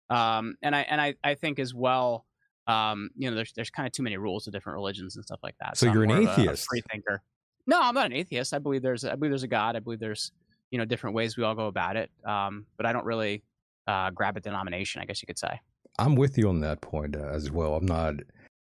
[0.10, 2.26] Um, and I and I I think as well,
[2.68, 5.40] um, you know, there's there's kind of too many rules of different religions and stuff
[5.44, 5.78] like that.
[5.78, 6.66] So I'm you're an of a- a atheist?
[6.70, 7.22] free thinker.
[7.66, 8.54] No, I'm not an atheist.
[8.54, 9.76] I believe there's I believe there's a God.
[9.76, 10.32] I believe there's
[10.72, 12.10] you know different ways we all go about it.
[12.26, 13.44] Um, but I don't really
[13.88, 15.60] uh, grab a denomination, I guess you could say.
[16.00, 17.76] I'm with you on that point uh, as well.
[17.76, 18.16] I'm not.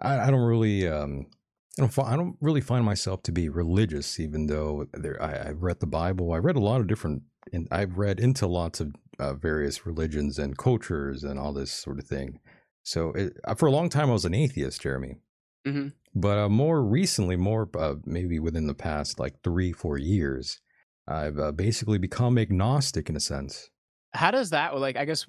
[0.01, 0.89] I, I don't really.
[0.89, 1.27] Um,
[1.79, 1.99] I don't.
[1.99, 5.23] I don't really find myself to be religious, even though there.
[5.23, 6.33] I, I've read the Bible.
[6.33, 7.23] I read a lot of different.
[7.53, 11.99] And I've read into lots of uh, various religions and cultures and all this sort
[12.01, 12.41] of thing.
[12.83, 15.17] So it, uh, for a long time, I was an atheist, Jeremy.
[15.67, 15.93] Mhm.
[16.15, 20.61] But uh, more recently, more uh, maybe within the past like three, four years,
[21.07, 23.71] I've uh, basically become agnostic in a sense.
[24.13, 24.97] How does that like?
[24.97, 25.27] I guess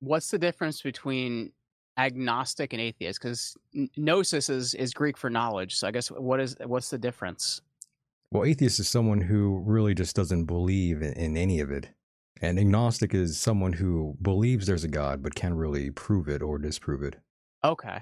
[0.00, 1.52] what's the difference between
[1.98, 3.20] agnostic and atheist?
[3.20, 3.56] Because
[3.96, 5.76] gnosis is is Greek for knowledge.
[5.76, 7.60] So I guess what is what's the difference?
[8.32, 11.90] Well, atheist is someone who really just doesn't believe in, in any of it.
[12.42, 16.58] And agnostic is someone who believes there's a God but can't really prove it or
[16.58, 17.16] disprove it.
[17.64, 17.98] Okay,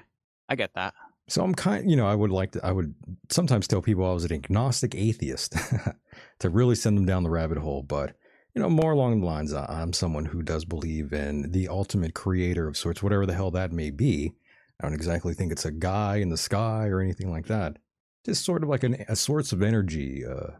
[0.48, 0.94] I get that.
[1.28, 2.94] So I'm kind, you know, I would like to, I would
[3.30, 5.56] sometimes tell people I was an agnostic atheist
[6.40, 7.82] to really send them down the rabbit hole.
[7.82, 8.16] But,
[8.54, 12.68] you know, more along the lines, I'm someone who does believe in the ultimate creator
[12.68, 14.32] of sorts, whatever the hell that may be.
[14.80, 17.78] I don't exactly think it's a guy in the sky or anything like that.
[18.24, 20.52] Just sort of like an, a source of energy, uh,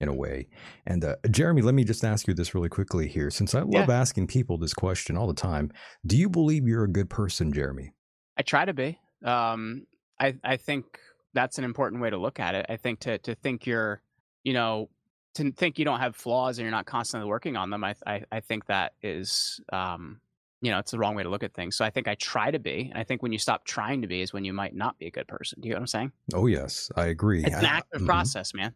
[0.00, 0.48] in a way.
[0.86, 3.90] And uh, Jeremy, let me just ask you this really quickly here, since I love
[3.90, 5.70] asking people this question all the time.
[6.06, 7.92] Do you believe you're a good person, Jeremy?
[8.36, 8.98] I try to be.
[9.24, 9.86] Um,
[10.18, 10.98] I I think
[11.34, 12.66] that's an important way to look at it.
[12.68, 14.00] I think to to think you're,
[14.42, 14.88] you know,
[15.34, 17.84] to think you don't have flaws and you're not constantly working on them.
[17.84, 20.20] I I, I think that is, um,
[20.62, 21.76] you know, it's the wrong way to look at things.
[21.76, 24.08] So I think I try to be, and I think when you stop trying to
[24.08, 25.60] be is when you might not be a good person.
[25.60, 26.12] Do you get what I'm saying?
[26.34, 27.44] Oh yes, I agree.
[27.44, 28.06] It's an I- active mhm.
[28.06, 28.74] process, man.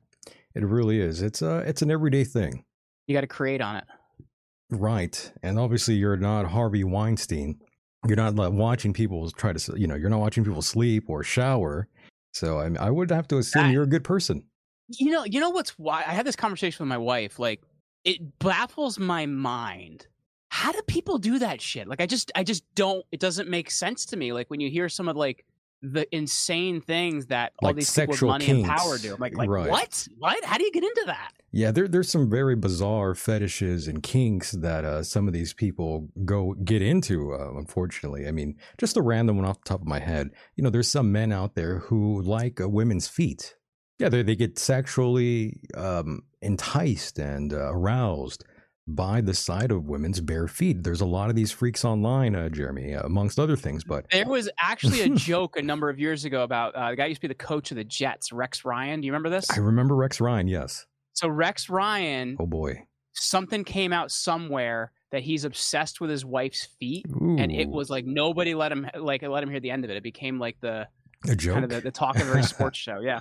[0.55, 1.21] It really is.
[1.23, 2.65] It's a it's an everyday thing,
[3.07, 3.85] You got to create on it.
[4.71, 5.33] right?
[5.43, 7.61] And obviously, you're not Harvey Weinstein.
[8.07, 11.23] You're not like, watching people try to, you know, you're not watching people sleep or
[11.25, 11.89] shower.
[12.33, 14.45] So I, mean, I would have to assume That- you're a good person.
[14.89, 17.39] You know, you know what's why I had this conversation with my wife.
[17.39, 17.63] Like,
[18.05, 20.07] it baffles my mind.
[20.51, 21.89] How do people do that shit?
[21.89, 23.05] Like, I just, I just don't.
[23.11, 24.33] It doesn't make sense to me.
[24.33, 25.45] Like when you hear some of like
[25.85, 29.15] the insane things that all Like these people with money and power do.
[29.15, 29.69] I'm like, like Right.
[29.69, 30.09] what?
[30.19, 30.43] What?
[30.45, 31.33] How do you get into that?
[31.53, 36.09] Yeah, there there's some very bizarre fetishes and kinks that uh, some of these people
[36.25, 37.35] go get into.
[37.35, 40.31] Uh, unfortunately, I mean, just a random one off the top of my head.
[40.57, 43.55] You know, there's some men out there who like uh, women's feet.
[43.99, 48.45] Yeah, they they get sexually um, enticed and uh, aroused
[48.87, 50.83] by the sight of women's bare feet.
[50.83, 53.83] There's a lot of these freaks online, uh, Jeremy, uh, amongst other things.
[53.85, 57.07] But there was actually a joke a number of years ago about uh, the guy
[57.07, 59.01] used to be the coach of the Jets, Rex Ryan.
[59.01, 59.51] Do you remember this?
[59.51, 60.49] I remember Rex Ryan.
[60.49, 60.87] Yes.
[61.15, 62.37] So Rex Ryan.
[62.39, 62.83] Oh boy.
[63.13, 67.37] Something came out somewhere that he's obsessed with his wife's feet, Ooh.
[67.39, 69.97] and it was like nobody let him like let him hear the end of it.
[69.97, 70.89] It became like the
[71.29, 72.99] a joke, kind of the, the talk of every sports show.
[72.99, 73.21] Yeah.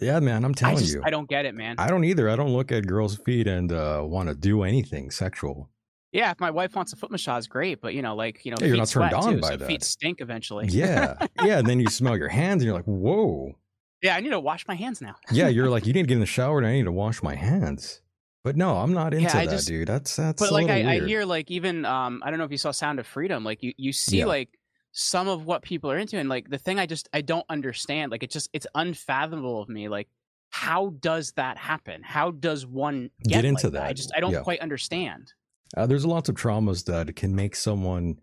[0.00, 1.02] Yeah, man, I'm telling I just, you.
[1.04, 1.76] I don't get it, man.
[1.78, 2.28] I don't either.
[2.28, 5.68] I don't look at girls' feet and uh, want to do anything sexual.
[6.12, 7.80] Yeah, if my wife wants a foot massage, great.
[7.80, 9.66] But you know, like you know, yeah, you're not turned on too, by so that.
[9.66, 10.66] Feet stink eventually.
[10.68, 11.58] Yeah, yeah.
[11.58, 13.54] And then you smell your hands, and you're like, whoa.
[14.02, 15.16] Yeah, I need to wash my hands now.
[15.30, 17.22] yeah, you're like, you need to get in the shower, and I need to wash
[17.22, 18.00] my hands.
[18.42, 19.86] But no, I'm not into yeah, that, just, dude.
[19.86, 20.40] That's that's.
[20.40, 22.98] But like, I, I, hear like even um, I don't know if you saw Sound
[22.98, 23.44] of Freedom.
[23.44, 24.24] Like you you see yeah.
[24.24, 24.48] like
[24.92, 28.10] some of what people are into, and like the thing I just I don't understand.
[28.10, 29.88] Like it just it's unfathomable of me.
[29.88, 30.08] Like
[30.50, 32.02] how does that happen?
[32.02, 33.78] How does one get, get into like that?
[33.80, 33.88] that?
[33.88, 34.42] I just I don't yeah.
[34.42, 35.32] quite understand.
[35.76, 38.18] Uh, there's lots of traumas that can make someone,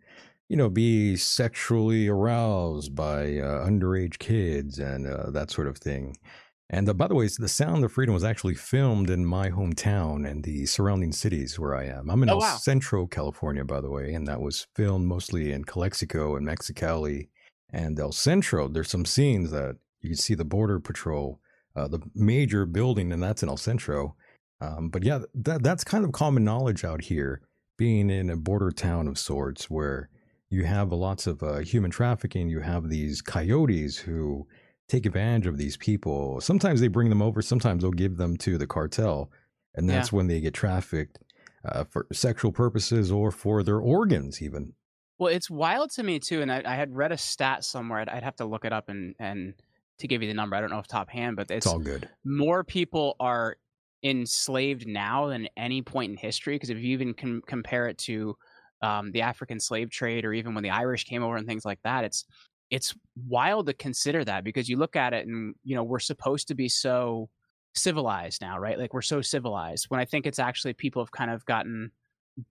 [0.49, 6.17] you know, be sexually aroused by uh, underage kids and uh, that sort of thing.
[6.69, 10.29] And uh, by the way, the Sound of Freedom was actually filmed in my hometown
[10.29, 12.09] and the surrounding cities where I am.
[12.09, 12.57] I'm in oh, El wow.
[12.57, 17.29] Centro, California, by the way, and that was filmed mostly in Calexico and Mexicali
[17.71, 18.67] and El Centro.
[18.67, 21.39] There's some scenes that you can see the Border Patrol,
[21.75, 24.15] uh, the major building, and that's in El Centro.
[24.59, 27.41] Um, but yeah, that that's kind of common knowledge out here,
[27.77, 30.09] being in a border town of sorts where
[30.49, 32.49] you have lots of uh, human trafficking.
[32.49, 34.47] You have these coyotes who
[34.87, 36.39] take advantage of these people.
[36.41, 37.41] Sometimes they bring them over.
[37.41, 39.29] Sometimes they'll give them to the cartel,
[39.75, 40.17] and that's yeah.
[40.17, 41.19] when they get trafficked
[41.65, 44.73] uh, for sexual purposes or for their organs, even.
[45.19, 47.99] Well, it's wild to me too, and I, I had read a stat somewhere.
[47.99, 49.53] I'd, I'd, have to look it up and and
[49.99, 50.55] to give you the number.
[50.55, 52.07] I don't know if top hand, but it's, it's all good.
[52.23, 53.57] More people are
[54.03, 56.55] enslaved now than any point in history.
[56.55, 58.37] Because if you even com- compare it to
[58.81, 61.79] um, the African slave trade, or even when the Irish came over and things like
[61.83, 62.25] that, it's
[62.69, 62.93] it's
[63.27, 66.55] wild to consider that because you look at it and you know we're supposed to
[66.55, 67.29] be so
[67.75, 68.77] civilized now, right?
[68.77, 69.85] Like we're so civilized.
[69.89, 71.91] When I think it's actually people have kind of gotten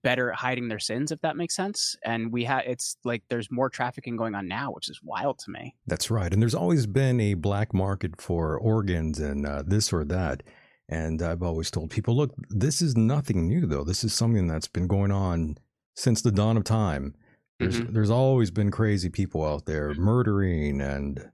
[0.03, 1.95] better at hiding their sins, if that makes sense.
[2.03, 5.51] And we have it's like there's more trafficking going on now, which is wild to
[5.51, 5.75] me.
[5.85, 6.31] That's right.
[6.31, 10.43] And there's always been a black market for organs and uh, this or that.
[10.89, 13.83] And I've always told people, look, this is nothing new, though.
[13.83, 15.57] This is something that's been going on
[15.95, 17.13] since the dawn of time.
[17.59, 17.93] There's mm-hmm.
[17.93, 21.31] there's always been crazy people out there murdering and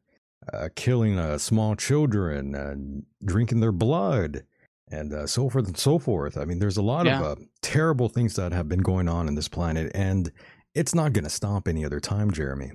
[0.52, 4.44] uh, killing uh, small children and drinking their blood
[4.90, 6.38] and uh, so forth and so forth.
[6.38, 7.20] I mean, there's a lot yeah.
[7.20, 10.32] of uh, terrible things that have been going on in this planet, and
[10.76, 12.72] it's not going to stop any other time, Jeremy.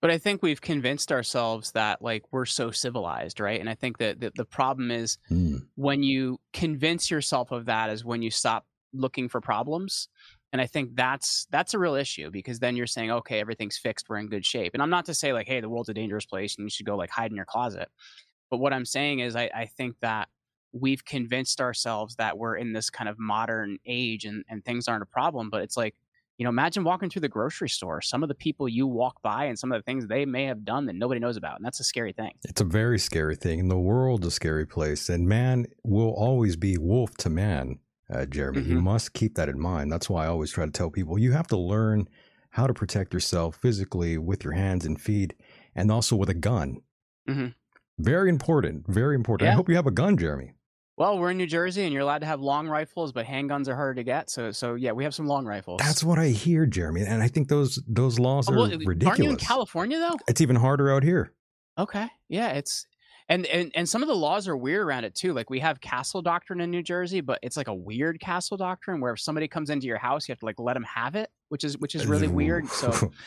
[0.00, 3.60] But I think we've convinced ourselves that like we're so civilized, right?
[3.60, 5.60] And I think that the, the problem is mm.
[5.76, 10.08] when you convince yourself of that is when you stop looking for problems.
[10.52, 14.08] And I think that's that's a real issue because then you're saying, okay, everything's fixed,
[14.08, 14.74] we're in good shape.
[14.74, 16.86] And I'm not to say like, hey, the world's a dangerous place and you should
[16.86, 17.88] go like hide in your closet.
[18.50, 20.28] But what I'm saying is I, I think that
[20.72, 25.02] we've convinced ourselves that we're in this kind of modern age and, and things aren't
[25.02, 25.48] a problem.
[25.48, 25.94] But it's like
[26.38, 28.00] you know, imagine walking through the grocery store.
[28.00, 30.64] Some of the people you walk by and some of the things they may have
[30.64, 31.56] done that nobody knows about.
[31.56, 32.32] And that's a scary thing.
[32.44, 33.60] It's a very scary thing.
[33.60, 35.08] And the world's a scary place.
[35.08, 37.78] And man will always be wolf to man,
[38.12, 38.60] uh, Jeremy.
[38.60, 38.72] Mm-hmm.
[38.72, 39.90] You must keep that in mind.
[39.90, 42.08] That's why I always try to tell people you have to learn
[42.50, 45.32] how to protect yourself physically with your hands and feet
[45.74, 46.82] and also with a gun.
[47.28, 47.48] Mm-hmm.
[47.98, 48.86] Very important.
[48.88, 49.46] Very important.
[49.46, 49.52] Yeah.
[49.52, 50.52] I hope you have a gun, Jeremy.
[50.98, 53.74] Well, we're in New Jersey, and you're allowed to have long rifles, but handguns are
[53.74, 54.28] harder to get.
[54.28, 55.80] So, so yeah, we have some long rifles.
[55.82, 59.06] That's what I hear, Jeremy, and I think those those laws oh, well, are ridiculous.
[59.06, 60.16] Aren't you in California though?
[60.28, 61.32] It's even harder out here.
[61.78, 62.86] Okay, yeah, it's
[63.28, 65.32] and and and some of the laws are weird around it too.
[65.32, 69.00] Like we have castle doctrine in New Jersey, but it's like a weird castle doctrine
[69.00, 71.30] where if somebody comes into your house, you have to like let them have it,
[71.48, 72.66] which is which is really weird.
[72.68, 73.10] So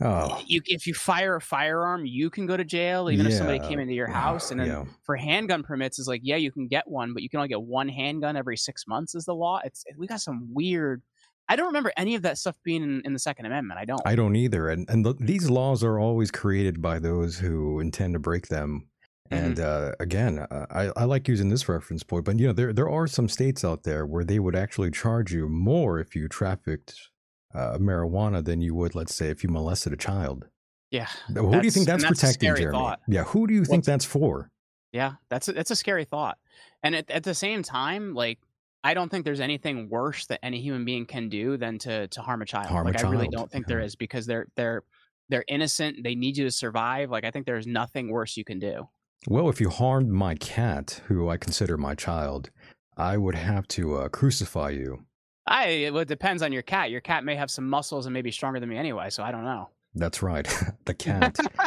[0.00, 0.42] Oh.
[0.46, 3.32] You, if you fire a firearm, you can go to jail, even yeah.
[3.32, 4.50] if somebody came into your house.
[4.50, 4.84] And then yeah.
[5.04, 7.62] for handgun permits, is like, yeah, you can get one, but you can only get
[7.62, 9.14] one handgun every six months.
[9.14, 9.60] Is the law?
[9.64, 11.02] It's we got some weird.
[11.48, 13.78] I don't remember any of that stuff being in, in the Second Amendment.
[13.78, 14.02] I don't.
[14.04, 14.68] I don't either.
[14.68, 18.88] And and the, these laws are always created by those who intend to break them.
[19.30, 19.90] And mm-hmm.
[19.90, 22.88] uh, again, uh, I, I like using this reference point, but you know there there
[22.88, 27.10] are some states out there where they would actually charge you more if you trafficked
[27.54, 30.46] uh, marijuana than you would, let's say, if you molested a child.
[30.90, 31.08] Yeah.
[31.34, 32.78] Who do you think that's, that's protecting, Jeremy?
[32.78, 33.00] Thought.
[33.08, 33.24] Yeah.
[33.24, 34.50] Who do you think that's for?
[34.92, 36.38] Yeah, that's a, that's a scary thought.
[36.82, 38.38] And at, at the same time, like
[38.86, 42.20] I don't think there's anything worse that any human being can do than to to
[42.22, 42.66] harm a child.
[42.66, 43.14] Harm like a child.
[43.14, 43.74] I really don't think yeah.
[43.74, 44.82] there is because they're they're
[45.28, 46.04] they're innocent.
[46.04, 47.10] They need you to survive.
[47.10, 48.88] Like I think there's nothing worse you can do.
[49.28, 52.50] Well, if you harmed my cat, who I consider my child,
[52.96, 55.06] I would have to uh, crucify you
[55.46, 56.90] I well, it depends on your cat.
[56.90, 59.44] Your cat may have some muscles and maybe stronger than me anyway, so I don't
[59.44, 59.70] know.
[59.94, 60.46] That's right.
[60.84, 61.36] the cat.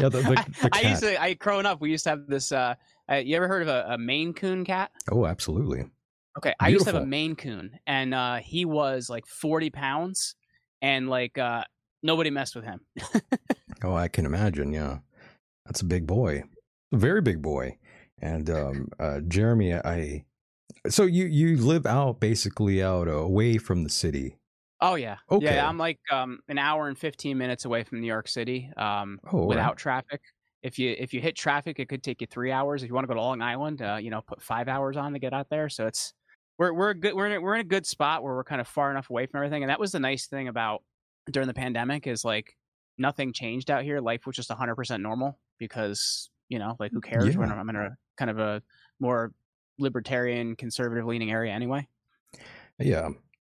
[0.00, 2.52] yeah, the, the, the I used to I growing up, we used to have this
[2.52, 2.74] uh
[3.10, 4.90] uh, you ever heard of a, a Maine Coon cat?
[5.12, 5.84] Oh, absolutely.
[6.36, 7.06] Okay, I used to have a Beautiful.
[7.06, 10.34] Maine Coon, and uh, he was like forty pounds,
[10.82, 11.64] and like uh,
[12.02, 12.80] nobody messed with him.
[13.82, 14.72] Oh, I can imagine.
[14.72, 15.00] Yeah,
[15.66, 16.44] that's a big boy,
[16.92, 17.78] a very big boy.
[18.20, 20.26] And um, uh, Jeremy, I.
[20.88, 24.38] So you you live out basically out uh, away from the city.
[24.80, 25.54] Oh yeah, Okay.
[25.54, 25.66] yeah.
[25.66, 29.38] I'm like um, an hour and fifteen minutes away from New York City, um, Oh,
[29.38, 29.56] all right.
[29.56, 30.20] without traffic.
[30.62, 32.82] If you if you hit traffic, it could take you three hours.
[32.82, 35.12] If you want to go to Long Island, uh, you know, put five hours on
[35.14, 35.68] to get out there.
[35.70, 36.12] So it's
[36.58, 37.14] we're we're a good.
[37.14, 39.26] We're in a, we're in a good spot where we're kind of far enough away
[39.26, 39.62] from everything.
[39.62, 40.82] And that was the nice thing about
[41.30, 42.56] during the pandemic is like
[42.98, 44.00] nothing changed out here.
[44.00, 47.36] Life was just hundred percent normal because you know, like who cares?
[47.36, 47.52] We're Yeah.
[47.54, 48.62] in, I'm in a kind of a
[49.00, 49.32] more
[49.78, 51.86] libertarian, conservative leaning area anyway.
[52.78, 53.10] Yeah,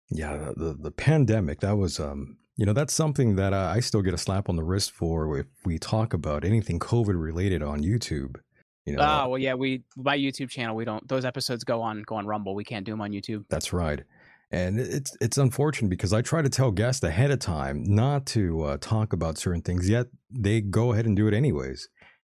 [0.09, 0.51] yeah.
[0.55, 4.17] The, the pandemic that was um you know that's something that I still get a
[4.17, 8.35] slap on the wrist for if we talk about anything COVID related on YouTube.
[8.85, 10.75] You know, Ah, well, yeah, we my YouTube channel.
[10.75, 12.53] We don't those episodes go on go on Rumble.
[12.55, 13.45] We can't do them on YouTube.
[13.49, 14.03] That's right.
[14.51, 18.63] And it's it's unfortunate because I try to tell guests ahead of time not to
[18.63, 21.87] uh, talk about certain things, yet they go ahead and do it anyways.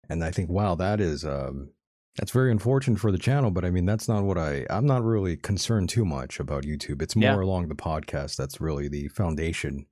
[0.09, 1.69] And I think, wow, that is um,
[2.17, 3.51] that's very unfortunate for the channel.
[3.51, 7.01] But I mean, that's not what I I'm not really concerned too much about YouTube.
[7.03, 7.35] It's more Yeah.
[7.41, 9.85] along the podcast that's really the foundation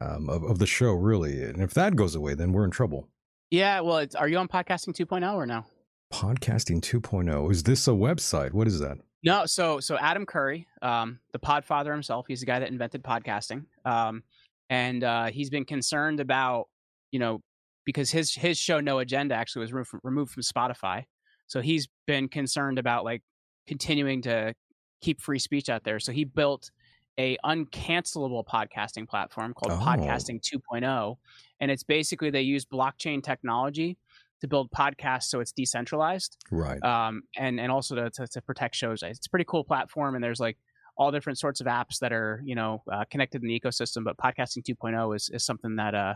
[0.00, 1.42] um, of of the show, really.
[1.42, 3.08] And if that goes away, then we're in trouble.
[3.50, 5.64] Yeah, well, it's, are you on podcasting 2.0 or no?
[6.12, 8.52] Podcasting 2.0 is this a website?
[8.52, 8.98] What is that?
[9.24, 13.64] No, so so Adam Curry, um, the Podfather himself, he's the guy that invented podcasting,
[13.84, 14.22] um,
[14.68, 16.68] and uh, he's been concerned about
[17.12, 17.40] you know
[17.84, 21.04] because his his show No Agenda actually was removed from, removed from Spotify,
[21.46, 23.22] so he's been concerned about like
[23.66, 24.54] continuing to
[25.00, 25.98] keep free speech out there.
[26.00, 26.70] So he built
[27.18, 29.84] a uncancelable podcasting platform called Oh.
[29.84, 31.16] Podcasting 2.0,
[31.60, 33.98] and it's basically they use blockchain technology
[34.42, 36.82] to build podcasts so it's decentralized Right.
[36.84, 39.02] um, and and also to, to to protect shows.
[39.02, 40.58] It's a pretty cool platform, and there's like
[40.98, 44.04] all different sorts of apps that are you know uh, connected in the ecosystem.
[44.04, 46.14] But podcasting 2.0 is is something that uh,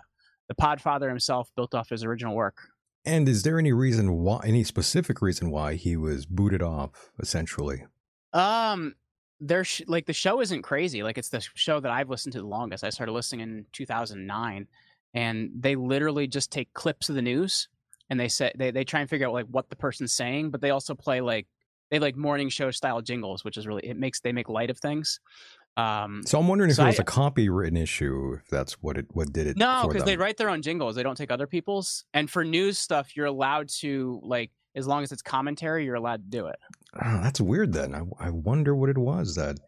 [0.48, 2.56] the Podfather himself built off his original work.
[3.04, 7.84] And is there any reason why, any specific reason why he was booted off, essentially?
[8.32, 8.94] Um,
[9.40, 11.02] there's like the show isn't crazy.
[11.02, 12.82] Like it's the show that I've listened to the longest.
[12.84, 14.66] I started listening in 2009,
[15.14, 17.68] and they literally just take clips of the news
[18.10, 20.60] and they say they they try and figure out like what the person's saying, but
[20.60, 21.46] they also play like
[21.90, 24.78] they like morning show style jingles, which is really it makes they make light of
[24.78, 25.20] things.
[25.76, 28.96] Um, So I'm wondering if So it was I- a copywritten issue, if that's what
[28.96, 29.56] it what did it.
[29.56, 30.96] No, because they write their own jingles.
[30.96, 32.04] They don't take other people's.
[32.14, 36.22] And for news stuff, you're allowed to like as long as it's commentary, you're allowed
[36.24, 36.56] to do it.
[37.02, 37.72] Oh, that's weird.
[37.72, 39.58] Then I, I wonder what it was that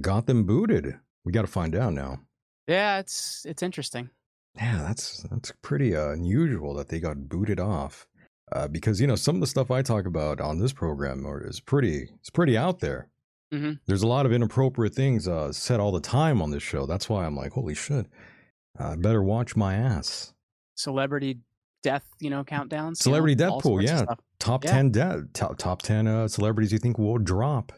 [0.00, 0.98] got them booted.
[1.24, 2.20] We got to find out now.
[2.66, 4.10] Yeah, it's it's interesting.
[4.56, 8.06] Yeah, that's that's pretty uh, unusual that they got booted off.
[8.52, 11.58] Uh, because you know some of the stuff I talk about on this program is
[11.60, 13.08] pretty it's pretty out there.
[13.52, 13.78] Mhm.
[13.86, 16.84] There's a lot of inappropriate things uh, said all the time on this show.
[16.86, 18.06] That's why I'm like, holy shit,
[18.78, 20.32] I better watch my ass.
[20.74, 21.38] Celebrity
[21.82, 22.90] death, you know, countdowns.
[22.90, 24.04] you Celebrity know, death pool, yeah.
[24.38, 24.70] Top Yeah.
[24.72, 27.72] ten de- top top ten uh, celebrities you think will drop.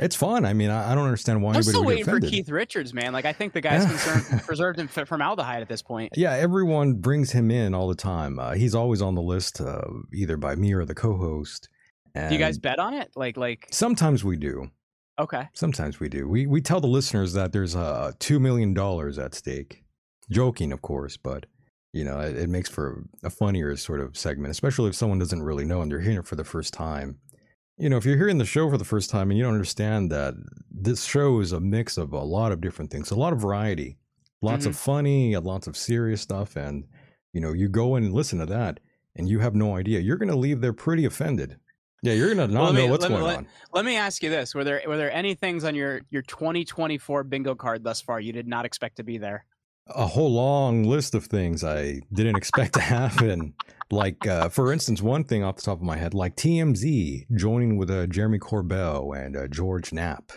[0.00, 0.44] It's fun.
[0.44, 2.20] I mean, I, I don't understand why I'm still waiting for.
[2.20, 3.12] Keith Richards, man.
[3.12, 6.12] Like I think the guy's concerned, preserved in formaldehyde at this point.
[6.16, 8.38] Yeah, everyone brings him in all the time.
[8.38, 9.82] Uh, he's always on the list, uh,
[10.12, 11.68] either by me or the co-host.
[12.14, 13.10] And Do you guys bet on it?
[13.16, 14.70] Like like Sometimes we do.
[15.18, 15.48] okay.
[15.54, 16.28] Sometimes we do.
[16.28, 19.84] We we tell the listeners that there's uh two million dollars at stake.
[20.30, 21.46] Joking, of course, but
[21.92, 25.42] you know it, it makes for a funnier sort of segment, especially if someone doesn't
[25.42, 27.18] really know and they're hearing it for the first time.
[27.78, 30.10] You know, if you're hearing the show for the first time and you don't understand
[30.10, 30.34] that
[30.70, 33.98] this show is a mix of a lot of different things, a lot of variety,
[34.42, 34.84] lots of mm-hmm.
[34.84, 36.84] funny, lots of serious stuff, and
[37.32, 38.80] you know, you go in and listen to that,
[39.14, 40.00] and you have no idea.
[40.00, 41.56] You're gonna leave there pretty offended.
[42.02, 43.46] Yeah, you're gonna not Well, me- know what's me- going let- on.
[43.72, 47.24] Let me ask you this: Were there were there any things on your your 2024
[47.24, 49.44] bingo card thus far you did not expect to be there?
[49.90, 53.54] A whole long list of things I didn't expect to happen.
[53.90, 57.78] Like, uh, for instance, one thing off the top of my head, like TMZ joining
[57.78, 60.32] with uh, Jeremy Corbell and uh, George Knapp,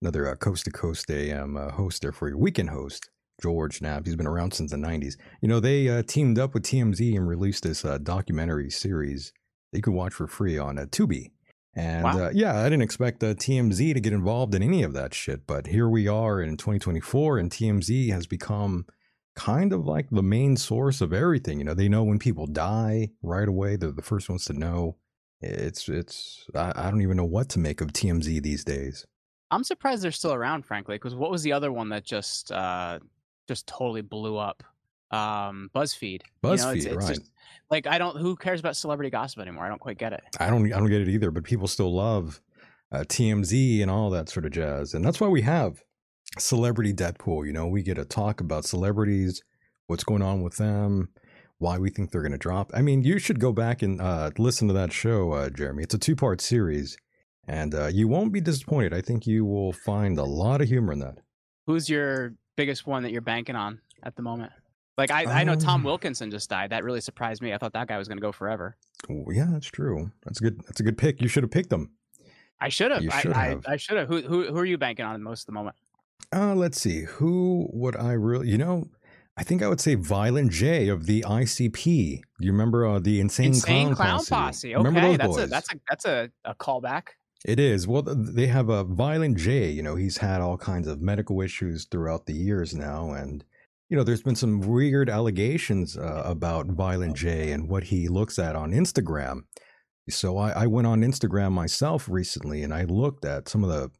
[0.00, 3.10] another uh, coast to coast AM uh, host there for your weekend host,
[3.42, 4.06] George Knapp.
[4.06, 5.16] He's been around since the 90s.
[5.42, 9.32] You know, they uh, teamed up with TMZ and released this documentary series
[9.72, 11.32] that you can watch for free on Tubi.
[11.76, 12.26] And Wow.
[12.26, 15.46] uh, yeah, I didn't expect uh, TMZ to get involved in any of that shit,
[15.46, 18.86] but here we are in 2024, and TMZ has become
[19.34, 21.58] kind of like the main source of everything.
[21.58, 23.76] You know, they know when people die right away.
[23.76, 24.96] They're the first ones to know.
[25.40, 29.04] It's it's I, I don't even know what to make of TMZ these days.
[29.50, 33.00] I'm surprised they're still around, frankly, because what was the other one that just uh,
[33.48, 34.62] just totally blew up?
[35.10, 36.22] Um, BuzzFeed.
[36.42, 37.08] BuzzFeed, you know, it's, it's right?
[37.16, 37.30] Just,
[37.74, 38.16] like I don't.
[38.16, 39.64] Who cares about celebrity gossip anymore?
[39.64, 40.22] I don't quite get it.
[40.38, 40.72] I don't.
[40.72, 41.30] I don't get it either.
[41.30, 42.40] But people still love
[42.92, 45.82] uh, TMZ and all that sort of jazz, and that's why we have
[46.38, 47.46] Celebrity Deadpool.
[47.46, 49.42] You know, we get to talk about celebrities,
[49.88, 51.08] what's going on with them,
[51.58, 52.70] why we think they're going to drop.
[52.72, 55.82] I mean, you should go back and uh, listen to that show, uh, Jeremy.
[55.82, 56.96] It's a two part series,
[57.48, 58.94] and uh, you won't be disappointed.
[58.94, 61.18] I think you will find a lot of humor in that.
[61.66, 64.52] Who's your biggest one that you're banking on at the moment?
[64.96, 66.70] Like I, I know Tom Um, Wilkinson just died.
[66.70, 67.52] That really surprised me.
[67.52, 68.76] I thought that guy was going to go forever.
[69.10, 70.10] Oh, yeah, that's true.
[70.24, 70.60] That's a good.
[70.66, 71.20] That's a good pick.
[71.20, 71.90] You should have picked them.
[72.60, 73.02] I should have.
[73.02, 73.64] You I, should I, have.
[73.66, 74.08] I should have.
[74.08, 75.76] Who, who who are you banking on most at the moment?
[76.32, 77.02] Uh, let's see.
[77.02, 78.48] Who would I really?
[78.48, 78.84] You know,
[79.36, 82.20] I think I would say Violent J of the ICP.
[82.40, 84.34] Do you remember uh, the Insane, Insane Clown, Clown Posse?
[84.72, 84.74] Posse.
[84.76, 85.50] Remember Okay, those that's a boys?
[85.50, 87.08] that's a that's a, a callback.
[87.44, 87.86] It is.
[87.86, 89.68] Well, they have a Violent J.
[89.70, 93.44] You know, he's had all kinds of medical issues throughout the years now, and
[93.94, 98.40] you know, there's been some weird allegations uh, about Violent J and what he looks
[98.40, 99.42] at on Instagram.
[100.10, 103.92] So I, I went on Instagram myself recently, and I looked at some of the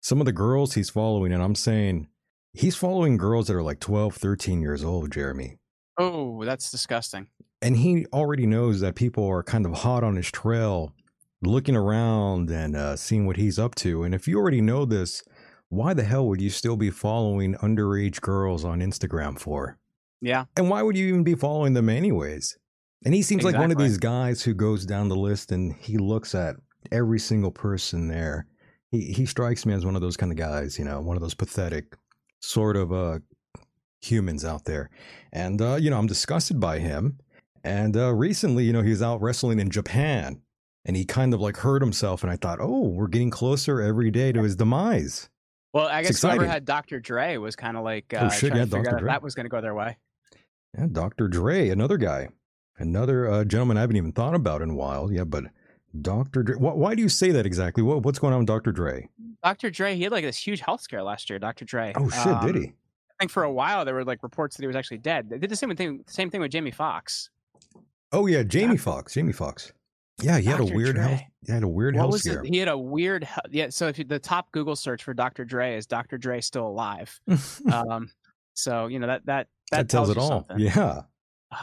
[0.00, 2.08] some of the girls he's following, and I'm saying
[2.54, 5.58] he's following girls that are like 12, 13 years old, Jeremy.
[5.96, 7.28] Oh, that's disgusting.
[7.62, 10.92] And he already knows that people are kind of hot on his trail,
[11.40, 14.02] looking around and uh, seeing what he's up to.
[14.02, 15.22] And if you already know this,
[15.70, 19.78] why the hell would you still be following underage girls on Instagram for?
[20.20, 20.44] Yeah.
[20.56, 22.58] And why would you even be following them anyways?
[23.04, 25.96] And he seems like one of these guys who goes down the list and he
[25.96, 26.56] looks at
[26.92, 28.46] every single person there.
[28.90, 31.22] He he strikes me as one of those kind of guys, you know, one of
[31.22, 31.96] those pathetic
[32.40, 33.20] sort of uh
[34.02, 34.90] humans out there.
[35.32, 37.18] And uh, you know, I'm disgusted by him.
[37.64, 40.42] And uh recently, you know, he was out wrestling in Japan
[40.84, 44.10] and he kind of like hurt himself and I thought, "Oh, we're getting closer every
[44.10, 45.29] day to his demise."
[45.72, 46.98] Well, I guess whoever had Dr.
[47.00, 48.94] Dre was kind of like Oh, uh, shit, trying yeah, Dr.
[48.94, 49.08] out Dre.
[49.10, 49.96] that was going to go their way.
[50.76, 51.28] Yeah, Dr.
[51.28, 52.28] Dre, another guy,
[52.78, 55.12] another uh, gentleman I haven't even thought about in a while.
[55.12, 55.44] Yeah, but
[56.00, 56.42] Dr.
[56.42, 56.56] Dre.
[56.56, 57.82] Why, why do you say that exactly?
[57.82, 58.72] What, what's going on with Dr.
[58.72, 59.08] Dre?
[59.42, 59.70] Dr.
[59.70, 61.38] Dre, he had like this huge health scare last year.
[61.38, 61.64] Dr.
[61.64, 61.92] Dre.
[61.96, 62.68] Oh shit, did Um, he?
[62.68, 65.28] I think for a while there were like reports that he was actually dead.
[65.30, 66.04] They did the same thing.
[66.06, 67.30] Same thing with Jamie Foxx.
[68.12, 69.14] Oh yeah, Jamie Foxx.
[69.14, 69.72] Jamie Foxx.
[70.22, 71.04] Yeah, he had a weird Dre.
[71.04, 71.20] health.
[71.46, 72.42] He had a weird What health was scare.
[72.42, 72.48] it?
[72.52, 73.26] He had a weird.
[73.50, 73.68] Yeah.
[73.70, 75.44] So if you, the top Google search for Dr.
[75.44, 76.18] Dre is Dr.
[76.18, 77.18] Dre still alive.
[77.72, 78.10] um,
[78.54, 80.28] so you know that that that, that tells it you all.
[80.28, 80.58] something.
[80.58, 81.02] Yeah.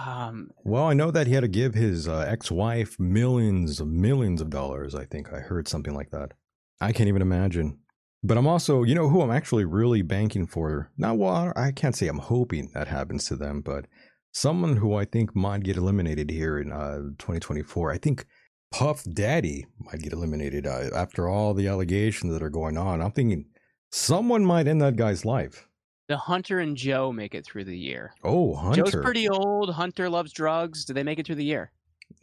[0.05, 4.49] Um, Well, I know that he had to give his uh, ex-wife millions, millions of
[4.49, 4.93] dollars.
[4.93, 6.33] I think I heard something like that.
[6.81, 7.79] I can't even imagine.
[8.23, 10.91] But I'm also, you know, who I'm actually really banking for.
[10.97, 13.85] Not well, I can't say I'm hoping that happens to them, but
[14.33, 17.91] someone who I think might get eliminated here in uh, 2024.
[17.91, 18.25] I think
[18.71, 23.01] Puff Daddy might get eliminated uh, after all the allegations that are going on.
[23.01, 23.45] I'm thinking
[23.91, 25.67] someone might end that guy's life.
[26.09, 28.13] the Hunter and Joe make it through the year.
[28.23, 28.83] Oh, Hunter.
[28.83, 29.73] Joe's pretty old.
[29.73, 30.85] Hunter loves drugs.
[30.85, 31.71] Do they make it through the year?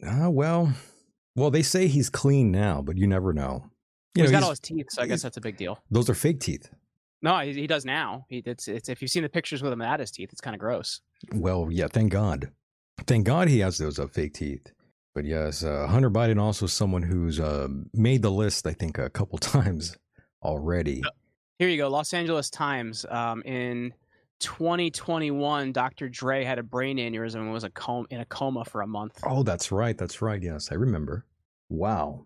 [0.05, 0.73] Ah, well,
[1.35, 3.69] well, they say he's clean now, but you never know.
[4.15, 5.79] You he's know, got all his teeth, so I guess that's a big deal.
[5.91, 6.69] those are fake teeth.
[7.21, 8.25] No, he, he does now.
[8.29, 10.53] He, it's, it's if you've seen the pictures with him at his teeth, it's kind
[10.55, 11.01] of gross.
[11.33, 12.51] Well, yeah, thank God.
[13.07, 14.71] Thank God he has those uh, fake teeth.
[15.15, 19.09] But yes, uh, Hunter Biden also someone who's uh, made the list, I think, a
[19.09, 19.97] couple times
[20.43, 21.01] already.
[21.57, 21.87] Here you go.
[21.87, 23.05] Los Angeles Times.
[23.09, 23.93] Um, in
[24.41, 26.09] 2021, Dr.
[26.09, 29.21] Dre had a brain aneurysm and was a com- in a coma for a month.
[29.23, 29.97] Oh, that's right.
[29.97, 30.43] That's right.
[30.43, 31.25] Yes, I remember.
[31.69, 32.25] Wow.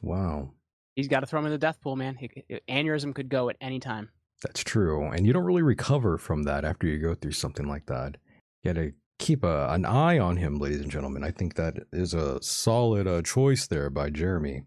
[0.00, 0.52] Wow.
[0.96, 2.16] He's got to throw him in the death pool, man.
[2.16, 2.30] He,
[2.70, 4.08] aneurysm could go at any time.
[4.42, 5.10] That's true.
[5.10, 8.16] And you don't really recover from that after you go through something like that.
[8.62, 11.22] You got to keep a, an eye on him, ladies and gentlemen.
[11.22, 14.62] I think that is a solid uh, choice there by Jeremy.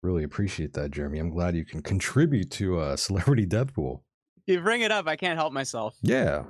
[0.00, 1.18] Really appreciate that, Jeremy.
[1.18, 4.00] I'm glad you can contribute to uh, Celebrity Deathpool.
[4.46, 5.96] You bring it up, I can't help myself.
[6.00, 6.44] Yeah.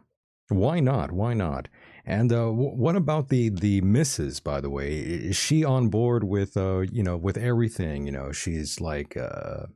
[0.49, 1.11] Why not?
[1.11, 1.68] Why not?
[2.05, 4.41] And uh, w- what about the the missus?
[4.41, 8.07] By the way, is she on board with uh you know with everything?
[8.07, 9.66] You know, she's like uh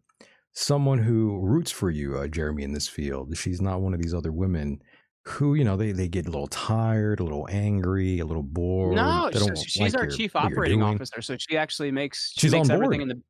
[0.52, 3.36] someone who roots for you, uh, Jeremy, in this field.
[3.36, 4.80] She's not one of these other women
[5.26, 8.94] who you know they they get a little tired, a little angry, a little bored.
[8.94, 12.52] No, so she's like our your- chief operating officer, so she actually makes she She's
[12.52, 13.20] makes on everything in the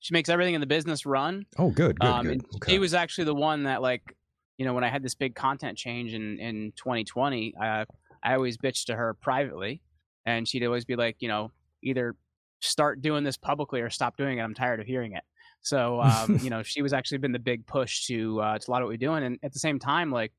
[0.00, 1.46] she makes everything in the business run.
[1.56, 2.44] Oh, good, good, um, good.
[2.56, 2.72] Okay.
[2.72, 4.14] She was actually the one that like
[4.58, 7.84] you know when I had this big content change in in 2020, uh,
[8.22, 9.80] I always bitched to her privately,
[10.26, 11.50] and she'd always be like, you know,
[11.82, 12.14] either
[12.60, 14.42] start doing this publicly or stop doing it.
[14.42, 15.24] I'm tired of hearing it.
[15.62, 18.70] So um, you know, she was actually been the big push to uh, to a
[18.70, 20.32] lot of what we're doing, and at the same time, like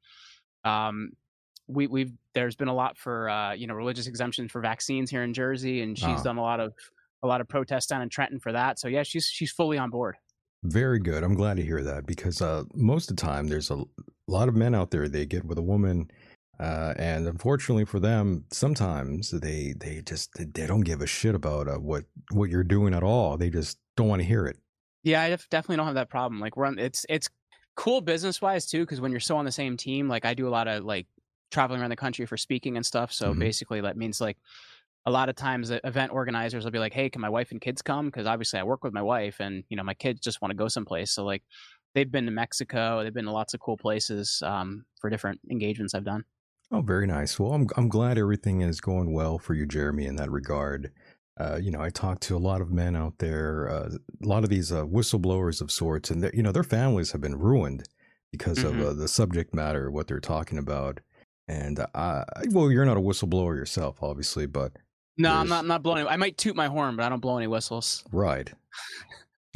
[0.64, 1.12] um,
[1.68, 5.24] we we've there's been a lot for uh, you know religious exemptions for vaccines here
[5.24, 6.24] in Jersey, and she's Ah.
[6.24, 6.74] done a lot of
[7.24, 8.80] a lot of protests down in Trenton for that.
[8.80, 10.16] So yeah, she's she's fully on board.
[10.64, 11.24] Very good.
[11.24, 13.84] I'm glad to hear that because uh, most of the time there's a
[14.28, 16.12] lot of men out there they get with a woman,
[16.60, 21.68] uh, and unfortunately for them, sometimes they they just they don't give a shit about
[21.68, 23.38] uh, what what you're doing at all.
[23.38, 24.58] They just don't want to hear it.
[25.04, 26.42] Yeah, I definitely don't have that problem.
[26.42, 27.30] Like we're on, it's it's
[27.80, 30.50] cool business wise too because when you're so on the same team, like I do
[30.50, 31.08] a lot of like
[31.50, 33.14] traveling around the country for speaking and stuff.
[33.14, 33.40] So mm-hmm.
[33.40, 34.38] basically, that means like
[35.06, 37.62] a lot of times the event organizers will be like, "Hey, can my wife and
[37.62, 40.42] kids come?" Because obviously I work with my wife, and you know my kids just
[40.42, 41.12] want to go someplace.
[41.12, 41.42] So like
[41.96, 45.96] they've been to Mexico, they've been to lots of cool places um, for different engagements
[45.96, 46.26] I've done.
[46.74, 47.40] Oh, very nice.
[47.40, 50.92] Well, I'm I'm glad everything is going well for you, Jeremy, in that regard.
[51.40, 53.90] Uh, you know, I talk to a lot of men out there, uh,
[54.24, 57.40] a lot of these uh, whistleblowers of sorts, and you know, their families have been
[57.40, 57.88] ruined
[58.32, 58.80] because mm-hmm.
[58.80, 61.00] of uh, the subject matter, what they're talking about.
[61.48, 64.74] And I, well, you're not a whistleblower yourself, obviously, but
[65.20, 65.60] no, I'm not.
[65.60, 66.08] I'm not blowing.
[66.08, 68.06] I might toot my horn, but I don't blow any whistles.
[68.12, 68.52] Right.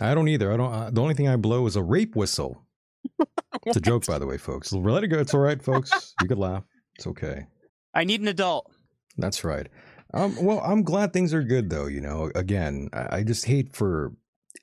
[0.01, 0.51] I don't either.
[0.51, 0.73] I don't.
[0.73, 2.61] Uh, the only thing I blow is a rape whistle.
[3.65, 4.73] it's a joke, by the way, folks.
[4.73, 5.19] Let it go.
[5.19, 6.13] It's all right, folks.
[6.21, 6.63] You could laugh.
[6.95, 7.47] It's okay.
[7.93, 8.69] I need an adult.
[9.17, 9.69] That's right.
[10.13, 11.87] Um, well, I'm glad things are good, though.
[11.87, 14.13] You know, again, I, I just hate for,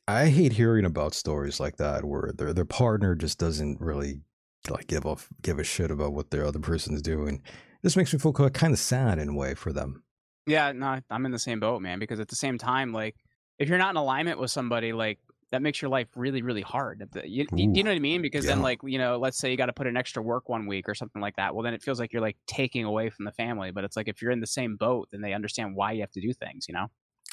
[0.07, 4.21] I hate hearing about stories like that where their their partner just doesn't really
[4.69, 7.43] like give a give a shit about what their other person's doing.
[7.83, 10.05] This makes me feel kind of sad in a way for them.
[10.47, 11.99] Yeah, no, I'm in the same boat, man.
[11.99, 13.17] Because at the same time, like,
[13.59, 15.19] if you're not in alignment with somebody, like,
[15.51, 17.09] that makes your life really, really hard.
[17.25, 18.23] You, you, you know what I mean?
[18.23, 18.53] Because yeah.
[18.53, 20.89] then, like, you know, let's say you got to put in extra work one week
[20.89, 21.55] or something like that.
[21.55, 23.71] Well, then it feels like you're like taking away from the family.
[23.71, 26.13] But it's like if you're in the same boat, then they understand why you have
[26.13, 26.67] to do things.
[26.69, 26.87] You know?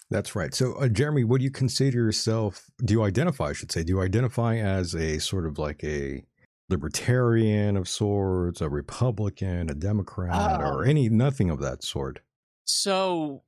[0.09, 0.53] That's right.
[0.53, 2.65] So, uh, Jeremy, what do you consider yourself?
[2.83, 3.49] Do you identify?
[3.49, 6.23] I should say, do you identify as a sort of like a
[6.69, 12.19] libertarian of sorts, a Republican, a Democrat, or um any nothing of that sort?
[12.65, 13.43] So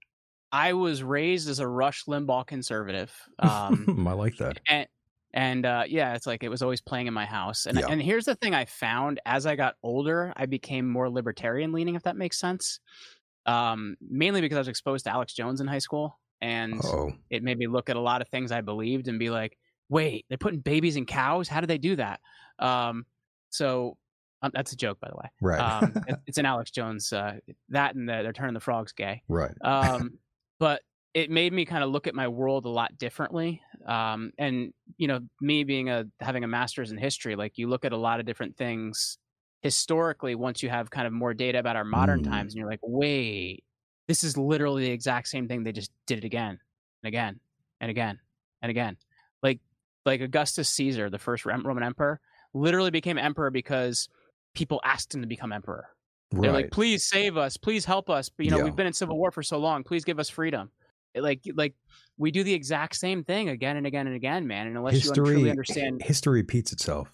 [0.52, 3.14] I was raised as a Rush Limbaugh conservative.
[3.40, 4.60] Um, I like that.
[4.68, 4.88] And,
[5.34, 7.66] and uh, yeah, it's like it was always playing in my house.
[7.66, 7.88] And yeah.
[7.88, 11.96] and here's the thing I found as I got older, I became more libertarian leaning,
[11.96, 12.80] if that makes sense.
[13.46, 17.12] Um, mainly because I was exposed to Alex Jones in high school, and Uh-oh.
[17.30, 20.26] it made me look at a lot of things I believed and be like, "Wait,
[20.30, 21.48] they're putting babies in cows?
[21.48, 22.20] How do they do that?"
[22.60, 23.06] Um,
[23.50, 23.98] so
[24.42, 25.30] um, that's a joke, by the way.
[25.42, 25.60] Right.
[25.60, 25.94] Um,
[26.28, 27.12] it's an Alex Jones.
[27.14, 27.36] Uh,
[27.70, 29.22] that and the, they're turning the frogs gay.
[29.28, 29.52] Right.
[29.64, 30.18] Um,
[30.60, 30.82] but
[31.14, 33.62] it made me kind of look at my world a lot differently.
[33.88, 37.86] Um, and you know, me being a having a master's in history, like you look
[37.86, 39.18] at a lot of different things
[39.62, 40.36] historically.
[40.36, 42.30] Once you have kind of more data about our modern mm.
[42.30, 43.64] times, and you're like, wait,
[44.08, 45.64] this is literally the exact same thing.
[45.64, 46.60] They just did it again
[47.04, 47.40] and again
[47.82, 48.20] and again
[48.62, 48.98] and again.
[49.42, 49.60] Like
[50.06, 52.20] like Augustus Caesar, the first Roman emperor,
[52.54, 54.10] literally became emperor because
[54.54, 55.88] people asked him to become emperor.
[56.32, 56.42] Right.
[56.44, 58.30] They're like, please save us, please help us.
[58.30, 58.64] But, you know, yeah.
[58.66, 59.84] we've been in civil war for so long.
[59.84, 60.70] Please give us freedom.
[61.16, 61.74] Like, like
[62.18, 64.68] we do the exact same thing again and again and again, man.
[64.68, 67.10] And unless history, you truly understand, history repeats itself.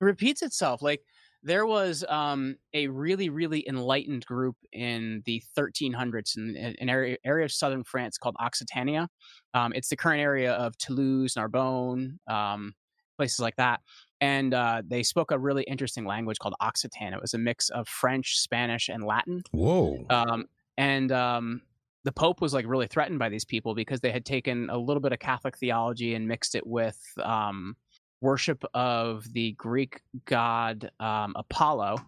[0.00, 0.82] It repeats itself.
[0.82, 1.02] Like
[1.44, 7.44] there was um, a really, really enlightened group in the 1300s in an area, area
[7.44, 9.08] of southern France called Occitania.
[9.54, 12.74] Um, it's the current area of Toulouse, Narbonne, um,
[13.16, 13.80] places like that
[14.20, 17.12] and uh, they spoke a really interesting language called Occitan.
[17.12, 19.42] It was a mix of French, Spanish, and Latin.
[19.52, 20.04] Whoa!
[20.10, 20.46] Um,
[20.76, 21.62] and um,
[22.04, 25.00] the Pope was like really threatened by these people because they had taken a little
[25.00, 27.76] bit of Catholic theology and mixed it with um,
[28.20, 31.98] worship of the Greek god um, Apollo,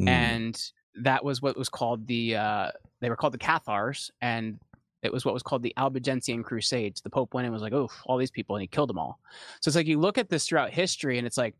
[0.00, 0.08] mm.
[0.08, 0.70] and
[1.02, 4.58] that was what was called the uh, they were called the Cathars, and
[5.02, 7.00] it was what was called the Albigensian Crusades.
[7.00, 9.18] The Pope went and was like, oh, all these people, and he killed them all.
[9.60, 11.54] So it's like you look at this throughout history, and it's like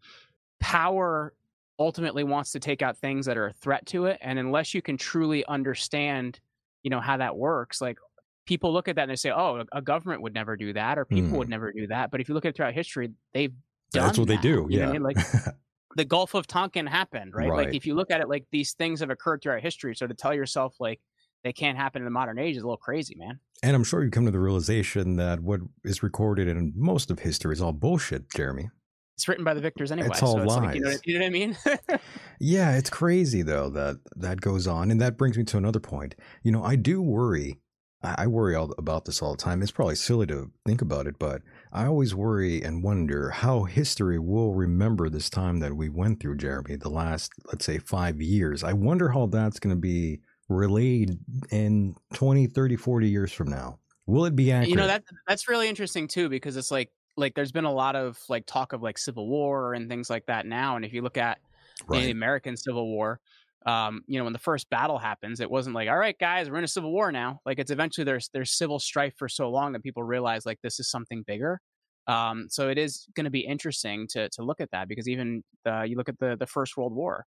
[0.60, 1.32] power
[1.78, 4.18] ultimately wants to take out things that are a threat to it.
[4.20, 6.38] And unless you can truly understand,
[6.82, 7.98] you know, how that works, like
[8.44, 11.06] people look at that and they say, oh, a government would never do that, or
[11.06, 11.38] people mm.
[11.38, 12.10] would never do that.
[12.10, 13.54] But if you look at it throughout history, they've
[13.92, 14.66] done That's what that, they do.
[14.68, 14.88] Yeah.
[14.88, 15.02] I mean?
[15.02, 15.16] Like
[15.96, 17.48] the Gulf of Tonkin happened, right?
[17.48, 17.66] right?
[17.66, 19.94] Like if you look at it, like these things have occurred throughout history.
[19.94, 21.00] So to tell yourself, like,
[21.42, 23.40] they can't happen in the modern age is a little crazy, man.
[23.62, 27.18] And I'm sure you come to the realization that what is recorded in most of
[27.18, 28.70] history is all bullshit, Jeremy.
[29.16, 30.08] It's written by the victors anyway.
[30.08, 30.64] It's all so it's lies.
[30.64, 31.56] Like, you, know, you, know, what I mean?
[32.40, 36.14] yeah, it's crazy though that that goes on, and that brings me to another point.
[36.42, 37.60] You know, I do worry.
[38.02, 39.60] I worry all about this all the time.
[39.60, 44.18] It's probably silly to think about it, but I always worry and wonder how history
[44.18, 48.64] will remember this time that we went through, Jeremy, the last, let's say, five years.
[48.64, 50.20] I wonder how that's going to be
[50.50, 51.18] relayed
[51.50, 53.78] in 20, 30, 40 years from now?
[54.06, 54.68] Will it be accurate?
[54.68, 57.96] You know that that's really interesting too because it's like like there's been a lot
[57.96, 61.02] of like talk of like civil war and things like that now and if you
[61.02, 61.38] look at
[61.86, 62.04] right.
[62.04, 63.20] the American Civil War
[63.66, 66.58] um, you know, when the first battle happens, it wasn't like, all right, guys, we're
[66.58, 67.40] in a civil war now.
[67.44, 70.80] Like it's eventually there's there's civil strife for so long that people realize like this
[70.80, 71.60] is something bigger.
[72.06, 75.44] Um, so it is going to be interesting to to look at that because even
[75.66, 77.26] uh, you look at the the First World War,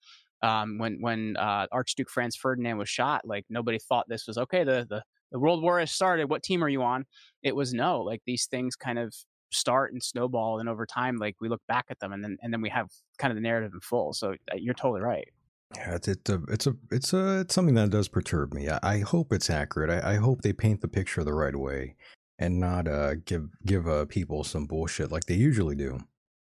[0.43, 4.65] um, when when uh, Archduke Franz Ferdinand was shot, like nobody thought this was okay.
[4.65, 6.31] The, the the World War has started.
[6.31, 7.05] What team are you on?
[7.43, 8.01] It was no.
[8.01, 9.15] Like these things kind of
[9.51, 12.53] start and snowball, and over time, like we look back at them, and then and
[12.53, 14.13] then we have kind of the narrative in full.
[14.13, 15.29] So uh, you're totally right.
[15.75, 18.69] Yeah, it's it's a it's a it's a it's something that does perturb me.
[18.69, 19.91] I, I hope it's accurate.
[19.91, 21.97] I, I hope they paint the picture the right way
[22.39, 25.99] and not uh give give uh people some bullshit like they usually do.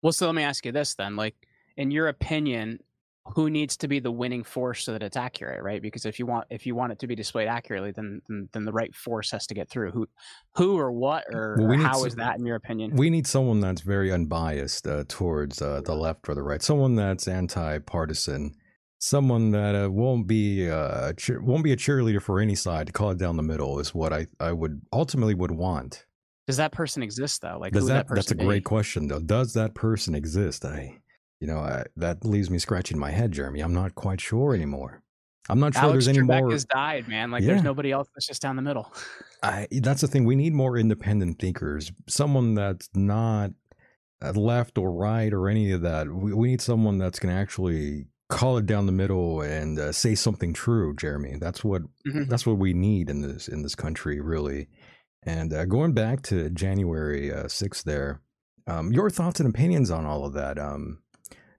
[0.01, 1.35] Well, so let me ask you this then: like,
[1.77, 2.79] in your opinion,
[3.35, 5.81] who needs to be the winning force so that it's accurate, right?
[5.81, 8.65] Because if you want if you want it to be displayed accurately, then then, then
[8.65, 9.91] the right force has to get through.
[9.91, 10.07] Who
[10.55, 12.95] who or what or, well, or how is that in your opinion?
[12.95, 16.61] We need someone that's very unbiased uh, towards uh, the left or the right.
[16.61, 18.53] Someone that's anti-partisan.
[18.99, 22.87] Someone that uh, won't be uh, cheer- won't be a cheerleader for any side.
[22.87, 26.05] To call it down the middle is what I I would ultimately would want.
[26.47, 27.57] Does that person exist though?
[27.59, 28.45] Like, does that, that that's a be?
[28.45, 29.19] great question though.
[29.19, 30.65] Does that person exist?
[30.65, 30.97] I
[31.39, 33.61] you know, I, that leaves me scratching my head, Jeremy.
[33.61, 35.03] I'm not quite sure anymore.
[35.49, 36.51] I'm not sure Alex there's any Trebek more.
[36.51, 37.31] has died, man.
[37.31, 37.49] Like yeah.
[37.49, 38.91] there's nobody else that's just down the middle.
[39.43, 40.25] I, that's the thing.
[40.25, 41.91] We need more independent thinkers.
[42.07, 43.51] Someone that's not
[44.21, 46.07] left or right or any of that.
[46.11, 49.91] We, we need someone that's going to actually call it down the middle and uh,
[49.91, 51.37] say something true, Jeremy.
[51.39, 52.25] That's what mm-hmm.
[52.27, 54.67] that's what we need in this in this country, really.
[55.23, 58.21] And uh, going back to January uh, sixth, there,
[58.65, 60.57] um, your thoughts and opinions on all of that.
[60.59, 60.99] Um,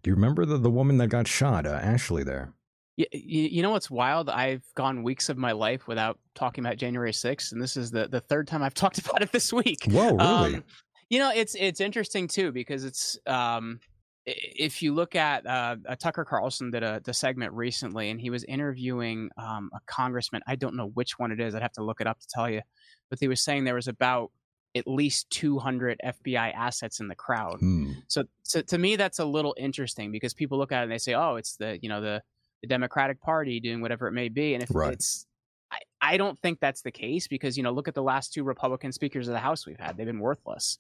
[0.09, 2.55] do you remember the, the woman that got shot, uh, Ashley, there?
[2.97, 4.31] You, you know what's wild?
[4.31, 8.09] I've gone weeks of my life without talking about January 6th, and this is the,
[8.09, 9.85] the third time I've talked about it this week.
[9.85, 10.55] Whoa, really?
[10.55, 10.65] Um,
[11.11, 13.81] you know, it's it's interesting too because it's um,
[14.25, 18.45] if you look at uh, Tucker Carlson did a, a, segment recently, and he was
[18.45, 20.41] interviewing um, a congressman.
[20.47, 21.55] I don't know which one it is.
[21.55, 22.63] I'd have to look it up to tell you,
[23.11, 24.31] but he was saying there was about
[24.75, 27.59] at least 200 FBI assets in the crowd.
[27.61, 27.93] Hmm.
[28.07, 30.99] So, so to me, that's a little interesting because people look at it and they
[30.99, 32.23] say, "Oh, it's the you know the
[32.63, 34.93] the Democratic Party doing whatever it may be," and if right.
[34.93, 35.27] it's
[35.71, 38.45] I, I don't think that's the case because you know look at the last two
[38.45, 40.79] Republican speakers of the House we've had; they've been worthless.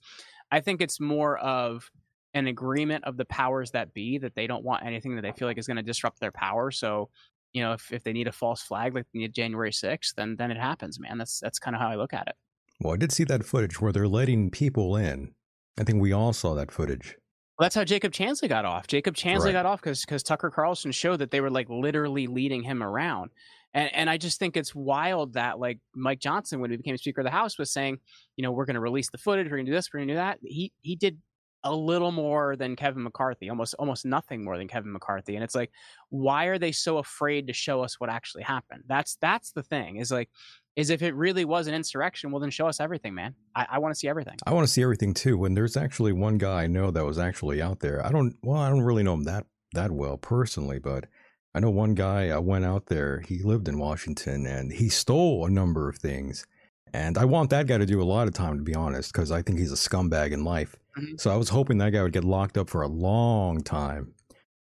[0.50, 1.90] I think it's more of
[2.34, 5.48] an agreement of the powers that be that they don't want anything that they feel
[5.48, 6.70] like is going to disrupt their power.
[6.70, 7.08] So,
[7.52, 10.36] you know, if, if they need a false flag like they need January 6th, then
[10.36, 11.18] then it happens, man.
[11.18, 12.36] That's that's kind of how I look at it.
[12.80, 15.32] Well, I did see that footage where they're letting people in.
[15.78, 17.16] I think we all saw that footage.
[17.58, 18.86] Well, that's how Jacob Chansley got off.
[18.86, 19.52] Jacob Chansley right.
[19.52, 23.30] got off because because Tucker Carlson showed that they were like literally leading him around.
[23.74, 27.22] And and I just think it's wild that like Mike Johnson, when he became Speaker
[27.22, 27.98] of the House, was saying,
[28.36, 30.08] you know, we're going to release the footage, we're going to do this, we're going
[30.08, 30.38] to do that.
[30.42, 31.18] He he did
[31.64, 35.34] a little more than Kevin McCarthy, almost almost nothing more than Kevin McCarthy.
[35.34, 35.72] And it's like,
[36.10, 38.84] why are they so afraid to show us what actually happened?
[38.86, 39.96] That's that's the thing.
[39.96, 40.30] Is like
[40.78, 43.34] is if it really was an insurrection, well, then show us everything, man.
[43.56, 44.36] I, I want to see everything.
[44.46, 45.36] I want to see everything too.
[45.36, 48.04] When there's actually one guy I know that was actually out there.
[48.06, 51.06] I don't, well, I don't really know him that that well personally, but
[51.52, 52.28] I know one guy.
[52.28, 53.24] I went out there.
[53.26, 56.46] He lived in Washington and he stole a number of things.
[56.94, 59.32] And I want that guy to do a lot of time, to be honest, because
[59.32, 60.76] I think he's a scumbag in life.
[60.96, 61.16] Mm-hmm.
[61.18, 64.14] So I was hoping that guy would get locked up for a long time.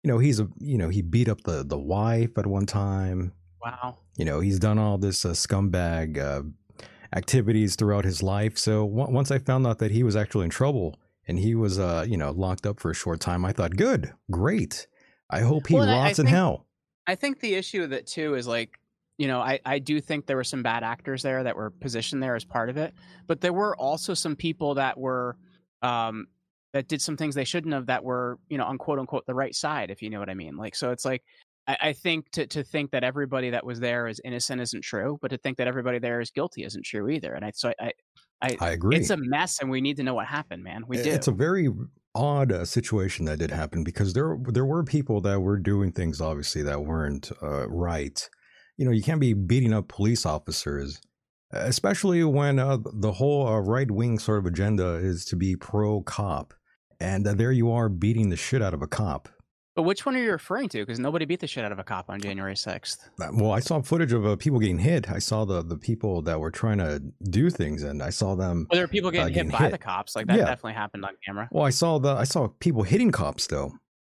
[0.04, 3.32] You know, he's a, you know, he beat up the the wife at one time.
[3.62, 3.98] Wow.
[4.16, 6.42] You know, he's done all this uh, scumbag uh,
[7.14, 8.58] activities throughout his life.
[8.58, 10.98] So w- once I found out that he was actually in trouble
[11.28, 14.12] and he was, uh, you know, locked up for a short time, I thought, good,
[14.30, 14.86] great.
[15.30, 16.66] I hope he well, rots in hell.
[17.06, 18.78] I think the issue with it too is like,
[19.18, 22.22] you know, I, I do think there were some bad actors there that were positioned
[22.22, 22.94] there as part of it,
[23.26, 25.36] but there were also some people that were,
[25.82, 26.26] um,
[26.72, 29.34] that did some things they shouldn't have that were, you know, on quote unquote the
[29.34, 30.56] right side, if you know what I mean.
[30.56, 31.22] Like, so it's like
[31.66, 35.18] I, I think to, to think that everybody that was there is innocent isn't true,
[35.20, 37.32] but to think that everybody there is guilty isn't true either.
[37.34, 37.92] And I, so I,
[38.42, 38.96] I, I agree.
[38.96, 40.82] It's a mess, and we need to know what happened, man.
[40.88, 41.10] We do.
[41.10, 41.68] It's a very
[42.14, 46.20] odd uh, situation that did happen because there there were people that were doing things
[46.20, 48.28] obviously that weren't uh, right.
[48.76, 51.00] You know, you can't be beating up police officers,
[51.52, 56.02] especially when uh, the whole uh, right wing sort of agenda is to be pro
[56.02, 56.52] cop,
[56.98, 59.28] and uh, there you are beating the shit out of a cop.
[59.74, 60.80] But which one are you referring to?
[60.80, 63.08] Because nobody beat the shit out of a cop on January 6th.
[63.18, 65.10] Uh, well, I saw footage of uh, people getting hit.
[65.10, 68.66] I saw the, the people that were trying to do things, and I saw them.
[68.70, 69.72] Well, there were people getting, uh, getting hit by hit.
[69.72, 70.14] the cops.
[70.14, 70.44] Like that yeah.
[70.44, 71.48] definitely happened on camera.
[71.50, 73.72] Well, I saw the I saw people hitting cops though.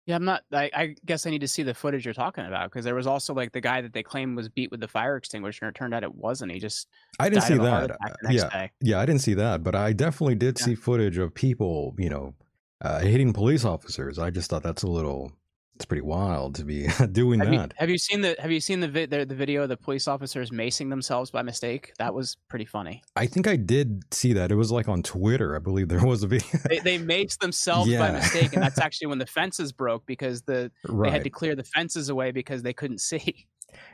[0.06, 0.42] Yeah, I'm not.
[0.52, 3.06] I, I guess I need to see the footage you're talking about because there was
[3.06, 5.78] also like the guy that they claimed was beat with the fire extinguisher, and it
[5.78, 6.52] turned out it wasn't.
[6.52, 6.88] He just
[7.18, 7.96] I didn't see that.
[8.28, 8.70] yeah, day.
[8.80, 10.66] yeah, I didn't see that, but I definitely did yeah.
[10.66, 12.34] see footage of people, you know,
[12.82, 14.18] uh, hitting police officers.
[14.18, 15.32] I just thought that's a little
[15.76, 17.54] It's pretty wild to be doing Have that.
[17.54, 19.76] you, have you seen the Have you seen the, vi- the the video of the
[19.76, 21.92] police officers macing themselves by mistake?
[21.98, 23.02] That was pretty funny.
[23.16, 24.52] I think I did see that.
[24.52, 25.56] It was like on Twitter.
[25.56, 26.46] I believe there was a video.
[26.68, 27.98] They, they maced themselves Yeah.
[27.98, 31.56] by mistake, and that's actually when the fences broke because the they had to clear
[31.56, 33.46] the fences away because they couldn't see.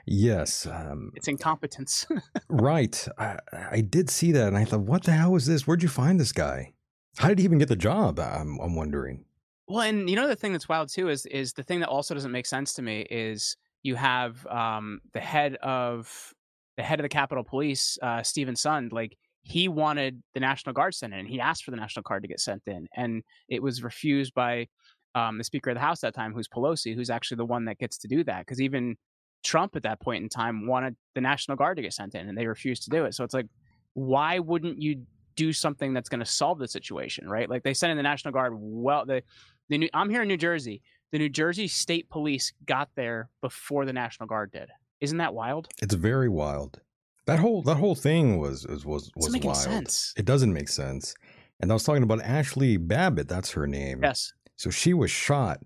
[0.06, 0.66] Yes.
[0.66, 2.06] Um, It's incompetence.
[2.50, 3.08] right.
[3.16, 3.38] I,
[3.70, 5.66] I did see that, and I thought, what the hell is this?
[5.66, 6.74] Where'd you find this guy?
[7.16, 8.20] How did he even get the job?
[8.20, 9.24] I'm, I'm wondering.
[9.70, 12.12] Well, and you know the thing that's wild too is is the thing that also
[12.12, 16.34] doesn't make sense to me is you have um, the head of
[16.76, 20.96] the head of the Capitol Police, uh, Steven Sund, like he wanted the National Guard
[20.96, 21.24] sent in.
[21.24, 24.66] He asked for the National Guard to get sent in, and it was refused by
[25.14, 27.78] um, the Speaker of the House that time, who's Pelosi, who's actually the one that
[27.78, 28.40] gets to do that.
[28.40, 28.96] Because even
[29.44, 32.36] Trump at that point in time wanted the National Guard to get sent in, and
[32.36, 33.14] they refused to do it.
[33.14, 33.46] So it's like,
[33.94, 35.04] why wouldn't you
[35.36, 37.48] do something that's going to solve the situation, right?
[37.48, 38.52] Like they sent in the National Guard.
[38.56, 39.22] Well, the
[39.70, 40.82] the new, I'm here in New Jersey.
[41.12, 44.68] The New Jersey State Police got there before the National Guard did.
[45.00, 45.68] Isn't that wild?
[45.80, 46.80] It's very wild.
[47.26, 49.62] That whole that whole thing was was was, was Doesn't make any wild.
[49.62, 50.14] sense.
[50.16, 51.14] It doesn't make sense.
[51.60, 53.28] And I was talking about Ashley Babbitt.
[53.28, 54.00] That's her name.
[54.02, 54.32] Yes.
[54.56, 55.60] So she was shot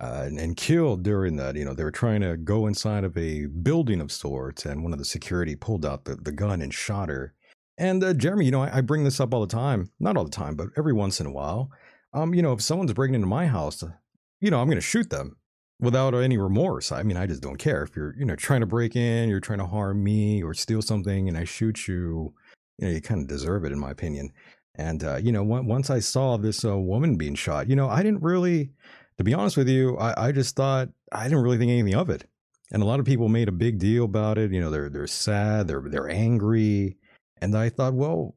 [0.00, 1.56] uh, and, and killed during that.
[1.56, 4.92] You know, they were trying to go inside of a building of sorts, and one
[4.92, 7.34] of the security pulled out the, the gun and shot her.
[7.78, 9.90] And uh, Jeremy, you know, I, I bring this up all the time.
[10.00, 11.70] Not all the time, but every once in a while.
[12.12, 13.90] Um, you know, if someone's breaking into my house, uh,
[14.40, 15.36] you know, I'm going to shoot them
[15.80, 16.90] without any remorse.
[16.90, 19.40] I mean, I just don't care if you're, you know, trying to break in, you're
[19.40, 22.34] trying to harm me or steal something, and I shoot you.
[22.78, 24.32] You know, you kind of deserve it, in my opinion.
[24.76, 27.88] And uh, you know, on- once I saw this uh, woman being shot, you know,
[27.88, 28.70] I didn't really,
[29.18, 32.08] to be honest with you, I, I just thought I didn't really think anything of
[32.08, 32.24] it.
[32.70, 34.52] And a lot of people made a big deal about it.
[34.52, 36.96] You know, they're they're sad, they're they're angry,
[37.42, 38.36] and I thought, well,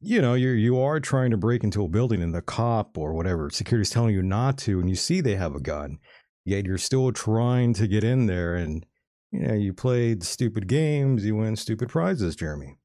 [0.00, 3.12] you know, you you are trying to break into a building, and the cop or
[3.12, 5.98] whatever security's telling you not to, and you see they have a gun,
[6.44, 8.86] yet you're still trying to get in there, and
[9.30, 12.76] you know, you played stupid games, you win stupid prizes, Jeremy.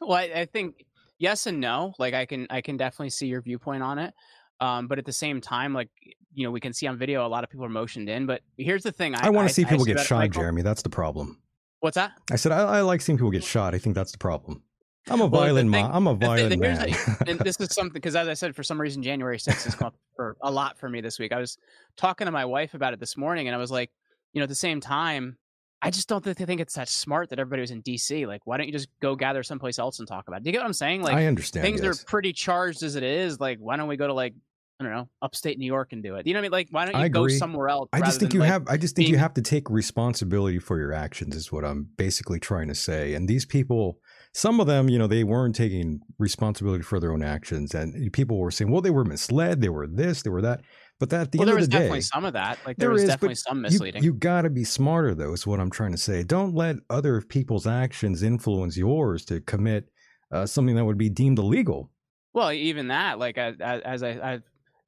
[0.00, 0.84] Well, I, I think
[1.18, 1.94] yes and no.
[1.98, 4.14] Like I can I can definitely see your viewpoint on it.
[4.60, 5.88] Um, but at the same time, like
[6.34, 8.26] you know, we can see on video a lot of people are motioned in.
[8.26, 10.60] But here's the thing: I, I, want to see people see get shot, Jeremy.
[10.60, 11.40] That's the problem.
[11.80, 12.12] What's that?
[12.30, 13.74] I said I, I like seeing people get shot.
[13.74, 14.62] I think that's the problem.
[15.08, 15.90] I'm a Well, violent thing- man.
[15.92, 16.94] I'm a violent man.
[17.26, 19.88] and this is something because as I said, for some reason, January 6th has come
[19.88, 21.32] up for a lot for me this week.
[21.32, 21.56] I was
[21.96, 23.90] talking to my wife about it this morning, and I was like,
[24.32, 25.36] you know, at the same time,
[25.82, 28.26] I just don't think, think it's that smart that everybody was in DC.
[28.26, 30.44] Like, why don't you just go gather someplace else and talk about it?
[30.44, 31.02] Do you get what I'm saying?
[31.02, 31.64] Like, I understand.
[31.64, 32.02] things yes.
[32.02, 33.40] are pretty charged as it is.
[33.40, 34.34] Like, why don't we go to like
[34.80, 36.26] I don't know, upstate New York and do it?
[36.26, 36.52] You know what I mean?
[36.52, 37.36] Like, why don't you I go agree.
[37.36, 37.90] somewhere else?
[37.92, 38.66] I just think you like, have.
[38.66, 41.36] I just think you have to take responsibility for your actions.
[41.36, 43.12] Is what I'm basically trying to say.
[43.12, 43.98] And these people,
[44.32, 48.38] some of them, you know, they weren't taking responsibility for their own actions, and people
[48.38, 49.60] were saying, well, they were misled.
[49.60, 50.22] They were this.
[50.22, 50.62] They were that.
[50.98, 52.58] But that at the Well, end there of was the day, definitely some of that.
[52.66, 54.02] Like, there, There was is, definitely some misleading.
[54.02, 55.32] you got to be smarter, though.
[55.34, 56.22] Is what I'm trying to say.
[56.22, 59.90] Don't let other people's actions influence yours to commit
[60.32, 61.90] uh, something that would be deemed illegal.
[62.32, 64.38] Well, even that, like as, as I, I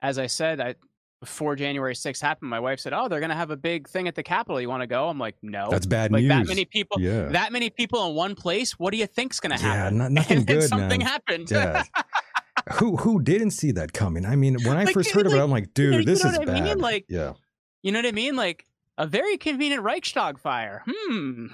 [0.03, 0.75] as I said, I
[1.21, 4.17] before January 6th happened, my wife said, "Oh, they're gonna have a big thing at
[4.17, 4.61] the Capitol.
[4.61, 6.29] You want to go?" I'm like, "No." That's bad like news.
[6.31, 7.29] that many people, Yeah.
[7.29, 8.73] that many people in one place.
[8.79, 9.99] What do you think's gonna Yeah, happen?
[9.99, 11.09] no- nothing and good, something man.
[11.09, 11.49] happened.
[11.51, 11.85] Yeah.
[12.75, 14.27] who who didn't see that coming?
[14.27, 16.31] I mean, when I Like, first heard of it, I'm like, dude, you this know
[16.31, 16.65] is what I bad.
[16.65, 16.79] mean?
[16.79, 17.35] Like- yeah.
[17.85, 18.35] You know what I mean?
[18.37, 18.67] Like
[18.99, 20.83] a very convenient Reichstag fire.
[20.87, 21.47] Hmm.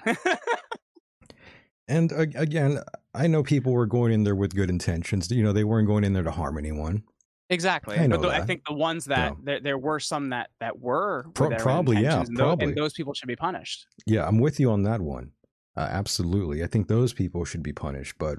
[1.87, 2.81] And uh, again,
[3.15, 5.31] I know people were going in there with good intentions.
[5.31, 7.03] You know, they weren't going in there to harm anyone.
[7.51, 7.99] Exactly.
[7.99, 9.37] I know but the, I think the ones that Yeah.
[9.43, 12.67] there, there were some that that were Pro- probably, yeah, and probably.
[12.69, 13.87] and those people should be punished.
[14.07, 15.33] Yeah, I'm with you on that one.
[15.77, 16.63] Uh, absolutely.
[16.63, 18.17] I think those people should be punished.
[18.19, 18.39] But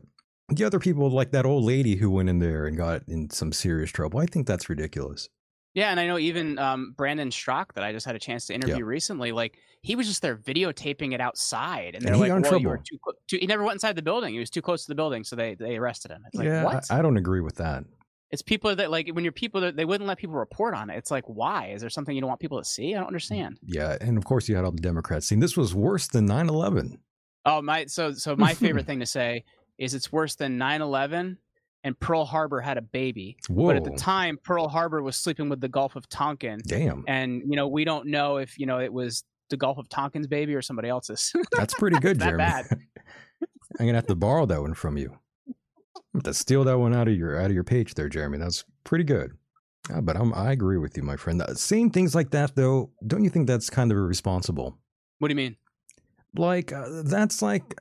[0.50, 3.52] the other people, like that old lady who went in there and got in some
[3.52, 5.30] serious trouble, I think that's ridiculous.
[5.74, 8.54] Yeah, and I know even um, Brandon Straka that I just had a chance to
[8.54, 9.32] interview recently.
[9.32, 12.78] Like he was just there videotaping it outside, and they're he like, "Well, you were
[12.78, 12.98] too,
[13.28, 14.34] too." He never went inside the building.
[14.34, 16.24] He was too close to the building, so they they arrested him.
[16.28, 16.86] It's like yeah, what?
[16.92, 17.86] I, I don't agree with that.
[18.32, 20.98] It's people that like when you're people that they wouldn't let people report on it.
[20.98, 21.68] It's like why?
[21.68, 22.94] Is there something you don't want people to see?
[22.96, 23.60] I don't understand.
[23.64, 26.98] Yeah, and of course you had all the Democrats saying this was worse than 9/11.
[27.46, 27.86] Oh my!
[27.86, 29.46] So so my favorite thing to say
[29.78, 31.38] is it's worse than 9/11
[31.84, 33.38] and Pearl Harbor had a baby.
[33.48, 36.62] Whoa, But at the time, Pearl Harbor was sleeping with the Gulf of Tonkin.
[36.68, 39.90] damn, and you know we don't know if you know it was the Gulf of
[39.90, 41.34] Tonkin's baby or somebody else's.
[41.58, 42.44] that's pretty good, that Jeremy.
[42.44, 42.66] bad.
[43.80, 45.18] I'm gonna have to borrow that one from you.
[46.24, 48.38] Gonna steal that one out of your out of your page there, Jeremy.
[48.38, 49.38] That's pretty good.
[49.90, 51.42] Yeah, but I'm, I agree with you, my friend.
[51.42, 54.78] Uh, Saying things like that, though, don't you think that's kind of irresponsible?
[55.20, 55.58] what do you mean?
[56.36, 57.76] Like uh, that's like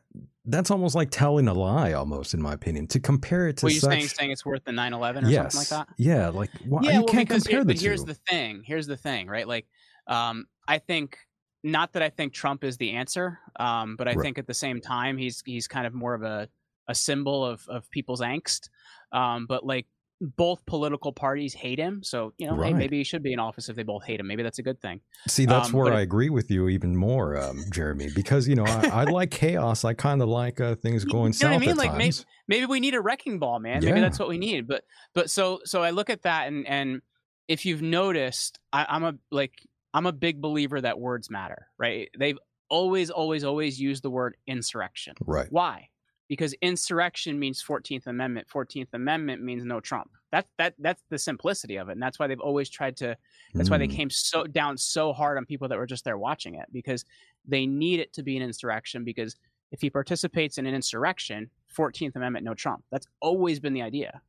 [0.46, 2.86] that's almost like telling a lie, almost in my opinion.
[2.88, 5.52] To compare it to Well, you such, saying saying it's worth the 9/11 or yes,
[5.54, 5.88] something like that?
[5.98, 8.62] yeah, like why yeah, you well, can't compare here, the but here's the thing.
[8.64, 9.46] Here's the thing, right?
[9.46, 9.66] Like,
[10.06, 11.18] Um, I think
[11.62, 14.22] not that I think Trump is the answer, um, but I Right.
[14.22, 16.48] think at the same time he's he's kind of more of a
[16.88, 18.68] a symbol of of people's angst.
[19.12, 19.86] Um, but like
[20.20, 23.68] both political parties hate him, so you know hey, maybe he should be in office
[23.68, 24.26] if they both hate him.
[24.26, 25.00] Maybe that's a good thing.
[25.28, 28.56] See, that's Um, where I it- agree with you even more, um, Jeremy, because you
[28.56, 29.84] know I, I like chaos.
[29.84, 31.70] I kind of like uh, things going you know what I south mean?
[31.70, 32.16] at Like, maybe-
[32.48, 33.84] maybe we need a wrecking ball, man.
[33.84, 34.66] Maybe that's what we need.
[34.66, 34.82] But
[35.14, 37.00] but so so I look at that and and
[37.46, 39.52] if you've noticed, I, I'm a like
[39.94, 42.08] I'm a big believer that words matter, right?
[42.18, 45.14] They've always always always used the word insurrection.
[45.24, 45.46] Right.
[45.50, 45.90] Why?
[46.28, 48.46] Because insurrection means 14th Amendment.
[48.48, 50.10] 14th Amendment means no Trump.
[50.30, 53.16] That that that's the simplicity of it, and that's why they've always tried to.
[53.54, 56.18] That's why they Mm, came so down so hard on people that were just there
[56.18, 57.04] watching it because
[57.46, 59.04] they need it to be an insurrection.
[59.04, 59.36] Because
[59.72, 62.84] if he participates in an insurrection, 14th Amendment, no Trump.
[62.90, 64.20] That's always been the idea.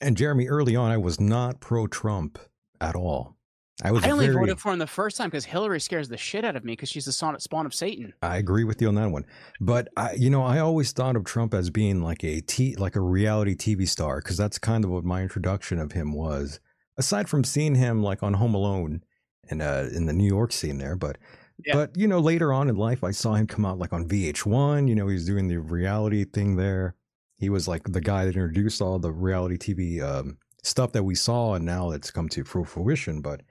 [0.00, 2.38] And Jeremy, early on, I was not pro-Trump
[2.80, 3.37] at all.
[3.84, 4.38] I was I only very.
[4.38, 6.88] voted for him the first time because Hillary scares the shit out of me because
[6.88, 8.12] she's the spawn of Satan.
[8.22, 9.24] I agree with you on that one.
[9.60, 12.96] But I, you know, I always thought of Trump as being like a t like
[12.96, 16.58] a reality TV star because that's kind of what my introduction of him was.
[16.96, 19.02] Aside from seeing him like on Home Alone
[19.48, 21.16] in uh in the New York scene there, but
[21.64, 21.74] Yeah.
[21.74, 24.88] but you know later on in life I saw him come out like on VH1.
[24.88, 26.96] You know, he's doing the reality thing there.
[27.38, 31.14] He was like the guy that introduced all the reality TV um, stuff that we
[31.14, 33.20] saw, and now it's come to fruition.
[33.20, 33.42] But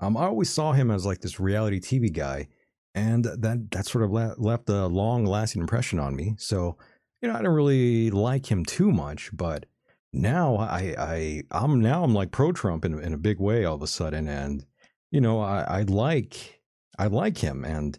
[0.00, 2.48] um, I always saw him as like this reality TV guy
[2.94, 6.34] and that that sort of le- left a long lasting impression on me.
[6.38, 6.76] So
[7.22, 9.66] you know, I didn't really like him too much, but
[10.12, 13.76] now I I I'm now I'm like pro Trump in in a big way all
[13.76, 14.64] of a sudden, and
[15.10, 16.60] you know I I like
[16.98, 17.96] I like him, and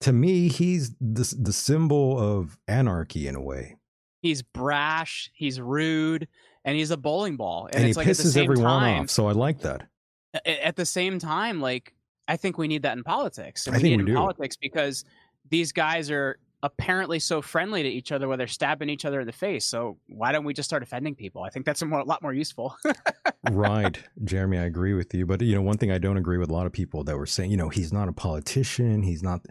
[0.00, 3.76] to me he's the the symbol of anarchy in a way,
[4.22, 6.28] He's brash, he's rude,
[6.64, 7.66] and he's a bowling ball.
[7.66, 9.10] And, and, he it's like at the pisses same everyone time, off.
[9.10, 9.86] So I like that.
[10.44, 11.94] at the same time, like
[12.28, 13.66] I think we need that in politics.
[13.66, 14.20] And I we think need it we in do.
[14.20, 15.04] politics because
[15.50, 19.26] these guys are apparently so friendly to each other where they're stabbing each other in
[19.26, 19.66] the face.
[19.66, 21.42] So why don't we just start offending people?
[21.42, 22.76] I think that's a, more, a lot more useful.
[23.50, 25.26] right, Jeremy, I agree with you.
[25.26, 27.26] But you know, one thing I don't agree with a lot of people that were
[27.26, 29.44] saying, you know, he's not a politician, he's not,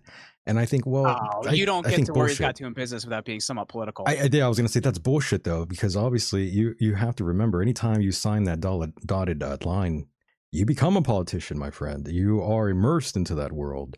[0.45, 2.39] and I think, well, oh, I- you don't get to where he's bullshit.
[2.39, 4.05] got to in business without being somewhat political.
[4.07, 4.41] I, I did.
[4.41, 7.61] I was going to say that's bullshit though, because obviously you you have to remember
[7.61, 10.07] anytime you sign that dotted, dotted uh, line,
[10.51, 12.07] you become a politician, my friend.
[12.07, 13.97] You are immersed into that world.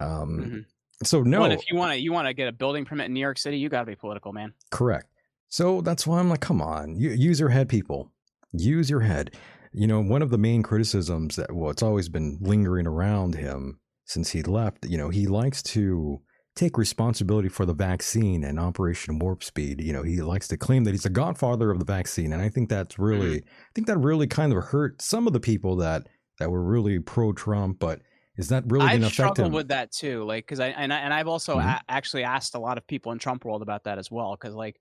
[0.00, 0.64] Um, Mhm.
[1.04, 3.14] So no, Well, if you want to, you want to get a building permit in
[3.14, 4.52] New York City, you got to be political, man.
[4.70, 5.06] correct.
[5.48, 8.12] So that's why I'm like, come on, you, use your head, people.
[8.52, 9.34] Use your head.
[9.72, 13.78] You know, one of the main criticisms that well, it's always been lingering around him
[14.08, 14.86] since he left.
[14.86, 16.20] You know, he likes to
[16.56, 19.80] take responsibility for the vaccine and Operation Warp Speed.
[19.80, 22.48] You know, he likes to claim that he's the godfather of the vaccine, and I
[22.48, 26.08] think that's really, I think that really kind of hurt some of the people that
[26.40, 28.02] that were really pro Trump, but
[28.36, 29.54] is that really I've struggled him?
[29.54, 31.58] with that too, like because I and I, and I've also Mhm.
[31.58, 34.54] a- actually asked a lot of people in Trump world about that as well, because
[34.54, 34.78] like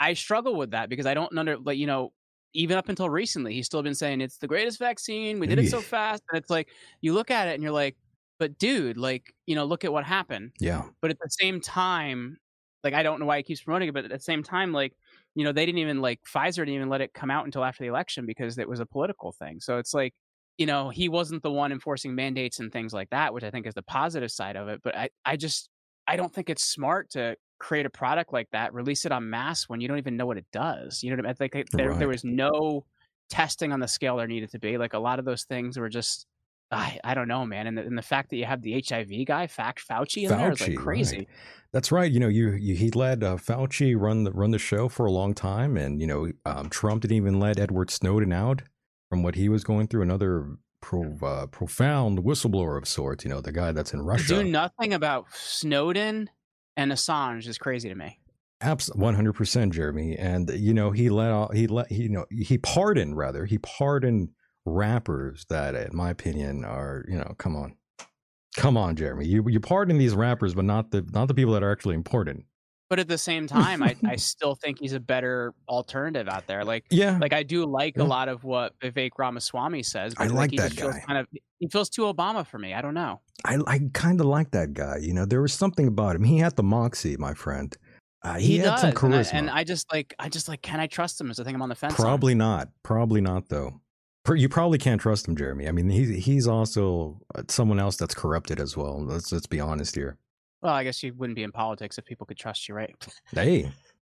[0.00, 2.12] I struggle with that because I don't under like you know
[2.54, 5.68] even up until recently he's still been saying it's the greatest vaccine, we did it
[5.68, 6.70] so fast, and it's like
[7.02, 7.96] you look at it and you're like,
[8.44, 12.38] but dude, like you know look at what happened, yeah, but at the same time,
[12.82, 14.94] like I don't know why he keeps promoting it, but at the same time, like
[15.34, 17.82] you know they didn't even like Pfizer didn't even let it come out until after
[17.84, 19.60] the election because it was a political thing.
[19.60, 20.14] So it's like
[20.58, 23.66] you know he wasn't the one enforcing mandates and things like that, which I think
[23.66, 24.80] is the positive side of it.
[24.82, 25.70] But I I just
[26.06, 29.64] I don't think it's smart to create a product like that, release it on mass
[29.68, 31.02] when you don't even know what it does.
[31.02, 31.50] You know what I mean?
[31.54, 31.98] Like there, Right.
[31.98, 32.84] there was no
[33.30, 34.76] testing on the scale there needed to be.
[34.78, 36.26] Like a lot of those things were just.
[36.70, 39.26] I, I don't know, man, and the, and the fact that you have the HIV
[39.26, 41.18] guy, Fact Fauci, in there is like crazy.
[41.18, 41.28] right.
[41.72, 42.10] That's right.
[42.10, 45.10] You know, you, you he let uh, Fauci run the run the show for a
[45.10, 48.62] long time, and you know, um, Trump didn't even let Edward Snowden out
[49.10, 50.02] from what he was going through.
[50.02, 53.24] Another pro, uh, profound whistleblower of sorts.
[53.24, 54.42] You know, the guy that's in Russia.
[54.42, 56.30] do nothing about Snowden
[56.76, 58.18] and Assange is crazy to me.
[58.60, 60.16] Abs one hundred percent, Jeremy.
[60.16, 63.58] And you know, he let all he let he, you know he pardoned rather he
[63.58, 64.30] pardoned
[64.66, 67.76] rappers that, in my opinion, are you know, come on,
[68.56, 69.26] come on, Jeremy.
[69.26, 72.44] You you pardon these rappers, but not the not the people that are actually important.
[72.90, 76.64] But at the same time, I, I still think he's a better alternative out there.
[76.64, 78.02] Like Yeah, like I do like Yeah.
[78.02, 80.14] a lot of what Vivek Ramaswamy says.
[80.18, 81.00] I like he that just feels guy.
[81.00, 81.26] Kind of,
[81.58, 82.74] he feels too Obama for me.
[82.74, 83.20] I don't know.
[83.44, 84.98] I I kind of like that guy.
[85.00, 86.24] You know, there was something about him.
[86.24, 87.74] He had the moxie, my friend.
[88.22, 89.34] Uh, he, had does, some and I- charisma.
[89.34, 91.30] and I, just like I just like can I trust him?
[91.30, 91.94] Is the thing I'm on the fence.
[91.94, 91.96] on.
[91.96, 92.68] Probably not.
[92.82, 93.80] Probably not, though.
[94.32, 95.68] You probably can't trust him, Jeremy.
[95.68, 99.04] I mean, he's he's also uh, someone else that's corrupted as well.
[99.04, 100.16] Let's let's be honest here.
[100.62, 102.94] Well, I guess you wouldn't be in politics if people could trust you, right?
[103.32, 103.70] Hey,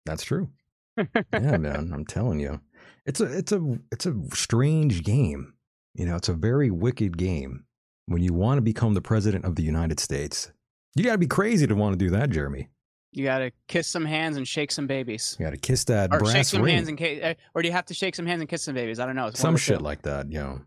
[0.06, 0.50] that's true.
[0.98, 2.62] yeah, man, I'm telling you,
[3.06, 5.54] it's a it's a it's a strange game.
[5.94, 7.66] You know, it's a very wicked game.
[8.06, 10.52] when you want to become the president of the United States.
[10.96, 12.70] You got to be crazy to want to do that, Jeremy.
[13.18, 15.36] You got to kiss some hands and shake some babies.
[15.40, 16.76] You got to kiss that or brass shake some ring.
[16.76, 18.76] hands and ca- uh, or do you have to shake some hands and kiss some
[18.76, 19.00] babies?
[19.00, 19.32] I don't know.
[19.34, 20.62] Some shit like that, you know,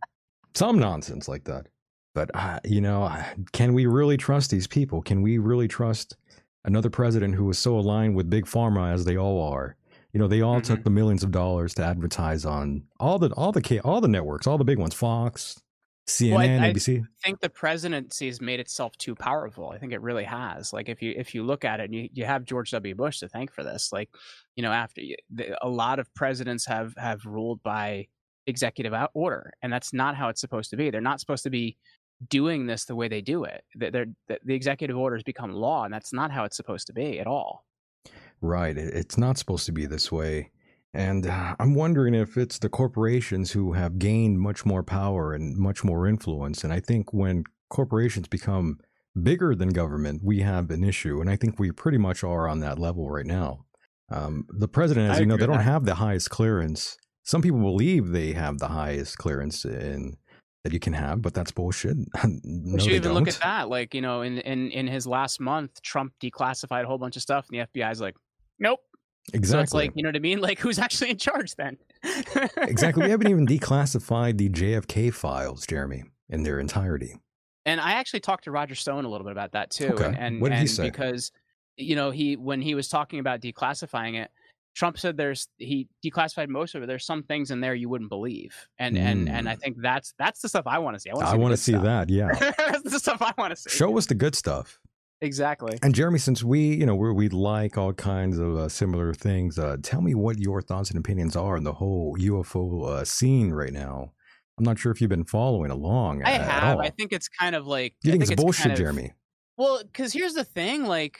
[0.55, 1.66] some nonsense like that.
[2.14, 3.11] But uh, you know,
[3.53, 5.01] can we really trust these people?
[5.01, 6.16] Can we really trust
[6.64, 9.76] another president who is so aligned with big pharma as they all are?
[10.12, 10.84] You know, they all took Mhm.
[10.84, 14.59] the millions of dollars to advertise on all the all the all the networks, all
[14.59, 15.62] the big ones, Fox,
[16.11, 17.00] CNN, Well, I- ABC.
[17.00, 19.70] I think the presidency has made itself too powerful.
[19.70, 20.72] I think it really has.
[20.72, 22.94] Like if you if you look at it, and you you have George W.
[22.94, 23.92] Bush to thank for this.
[23.92, 24.11] Like
[24.56, 25.00] you know, after
[25.30, 28.08] the, a lot of presidents have have ruled by
[28.46, 30.90] executive order, and that's not how it's supposed to be.
[30.90, 31.76] They're not supposed to be
[32.28, 33.64] doing this the way they do it.
[33.74, 36.92] They're, they're, the the executive orders become law, and that's not how it's supposed to
[36.92, 37.64] be at all.
[38.42, 38.76] Right.
[38.76, 40.50] It's not supposed to be this way.
[40.93, 45.57] And uh, I'm wondering if it's the corporations who have gained much more power and
[45.57, 46.64] much more influence.
[46.64, 48.78] And I think when corporations become
[49.22, 51.20] bigger than government, we have an issue.
[51.20, 53.64] And I think we pretty much are on that level right now.
[54.11, 55.62] Um, the president, as I you know, they don't that.
[55.64, 56.97] have the highest clearance.
[57.22, 60.16] Some people believe they have the highest clearance in
[60.64, 61.97] that you can have, but that's bullshit.
[62.24, 63.14] no, We should even don't.
[63.14, 63.68] look at that.
[63.68, 67.22] Like you know, in in in his last month, Trump declassified a whole bunch of
[67.22, 68.16] stuff, and the FBI's like,
[68.59, 68.80] nope.
[69.33, 69.49] Exactly.
[69.49, 70.41] So it's like, you know what I mean?
[70.41, 71.77] Like, who's actually in charge then?
[72.57, 73.05] exactly.
[73.05, 77.14] We haven't even declassified the JFK files, Jeremy, in their entirety.
[77.66, 79.89] And I actually talked to Roger Stone a little bit about that too.
[79.89, 80.05] Okay.
[80.05, 80.85] And, and, What did he say?
[80.85, 81.31] because,
[81.77, 84.31] you know, he when he was talking about declassifying it,
[84.75, 86.87] Trump said there's he declassified most of it.
[86.87, 89.61] There's some things in there you wouldn't believe, and and and I mm.
[89.61, 91.11] think that's that's the stuff I want to see.
[91.11, 92.11] I want to see, the see good that.
[92.11, 92.53] Yeah.
[92.57, 93.71] that's the stuff I want to see.
[93.71, 94.79] Show us the good stuff.
[95.21, 95.79] Exactly.
[95.83, 99.59] And Jeremy, since we, you know, we we like all kinds of uh, similar things,
[99.59, 103.51] uh, tell me what your thoughts and opinions are on the whole UFO uh, scene
[103.53, 104.12] right now.
[104.59, 106.23] I'm not sure if you've been following along.
[106.25, 106.77] I at, at have.
[106.77, 106.83] all.
[106.83, 107.95] I think it's kind of like.
[108.03, 109.12] you I think, it's bullshit, kind of- Jeremy?
[109.57, 111.18] Well, because here's the thing, like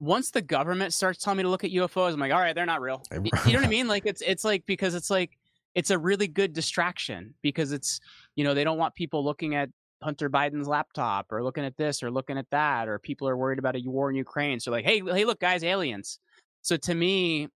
[0.00, 2.64] once the government starts telling me to look at UFOs, I'm like, all right, they're
[2.66, 3.02] not real.
[3.12, 3.28] You know
[3.58, 3.88] what I mean?
[3.88, 5.38] Like it's it's like because it's like
[5.74, 8.00] it's a really good distraction because it's
[8.36, 9.68] you know they don't want people looking at
[10.04, 13.58] Hunter Biden's laptop or looking at this or looking at that or people are worried
[13.58, 14.60] about a war in Ukraine.
[14.60, 16.18] So like, hey, hey, look, guys, aliens.
[16.62, 17.48] So to me,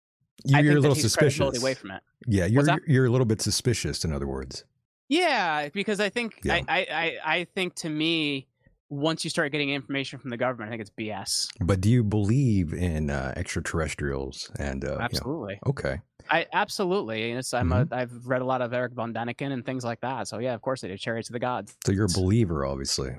[0.45, 1.61] you're a little suspicious.
[1.61, 2.03] away from it.
[2.27, 4.05] Yeah, you're you're a little bit suspicious.
[4.05, 4.65] In other words,
[5.09, 6.61] Yeah, because I think Yeah.
[6.69, 8.47] I, I, I think to me,
[8.89, 11.49] once you start getting information from the government, I think it's BS.
[11.61, 14.51] but do you believe in uh, extraterrestrials?
[14.59, 15.59] And uh, you know- Absolutely.
[15.67, 16.01] okay.
[16.31, 17.31] I absolutely.
[17.33, 17.93] It's, I'm Mm-hmm.
[17.93, 20.29] a, I've read a lot of Erich von Däniken and things like that.
[20.29, 20.97] So yeah, of course they do.
[20.97, 21.77] Chariots of the gods.
[21.87, 23.15] So you're a believer, obviously,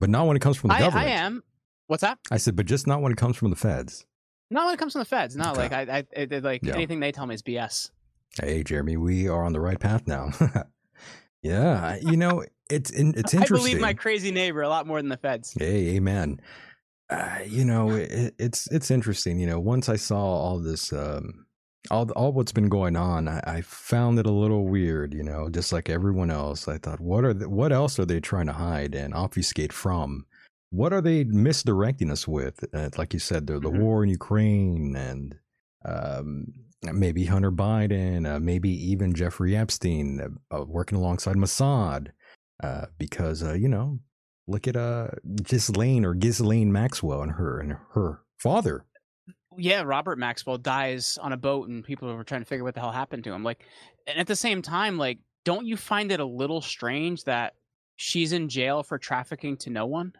[0.00, 1.42] but not when it comes from the I, I am.
[1.86, 2.18] What's that?
[2.30, 4.04] I said, but just not when it comes from the feds.
[4.50, 5.36] Not when it comes from the feds.
[5.36, 5.58] No, Okay.
[5.60, 6.74] like I, I, it- like Yeah.
[6.74, 7.90] anything they tell me is BS.
[8.42, 10.30] Hey, Jeremy, we are on the right path now.
[11.42, 13.42] yeah, you know, it's it's interesting.
[13.42, 15.54] I believe my crazy neighbor a lot more than the feds.
[15.58, 16.40] Hey, amen.
[17.10, 19.38] Uh, you know, it, it's it's interesting.
[19.38, 21.46] You know, once I saw all this, um,
[21.90, 25.14] all all what's been going on, I, I found it a little weird.
[25.14, 28.20] You know, just like everyone else, I thought, what are the, what else are they
[28.20, 30.26] trying to hide and obfuscate from?
[30.70, 32.62] What are they misdirecting us with?
[32.74, 33.80] Uh, like you said, the the Mhm.
[33.80, 35.34] war in Ukraine and
[35.84, 36.46] um,
[36.92, 40.20] maybe Hunter Biden, uh, maybe even Jeffrey Epstein
[40.50, 42.08] uh, uh, working alongside Mossad,
[42.62, 43.98] uh, because uh, you know
[44.50, 45.08] Look at uh
[45.42, 48.86] Ghislaine or Ghislaine Maxwell and her and her father.
[49.58, 52.80] Yeah, Robert Maxwell dies on a boat, and people were trying to figure what the
[52.80, 53.42] hell happened to him.
[53.42, 53.64] Like,
[54.06, 57.54] and at the same time, like, don't you find it a little strange that
[57.96, 60.12] she's in jail for trafficking to no one?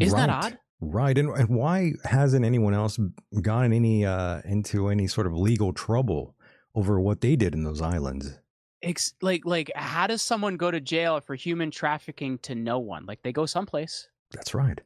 [0.00, 0.58] Isn't that odd?
[0.80, 1.16] Right.
[1.16, 2.98] And and why hasn't anyone else
[3.40, 6.34] gotten any uh into any sort of legal trouble
[6.74, 8.38] over what they did in those islands?
[8.82, 13.06] Ex- like, like, how does someone go to jail for human trafficking to no one?
[13.06, 14.08] Like, they go someplace.
[14.32, 14.78] That's right.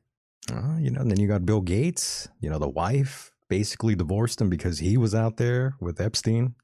[0.52, 4.40] Uh, you know, and then you got Bill Gates, you know, the wife basically divorced
[4.40, 6.54] him because he was out there with Epstein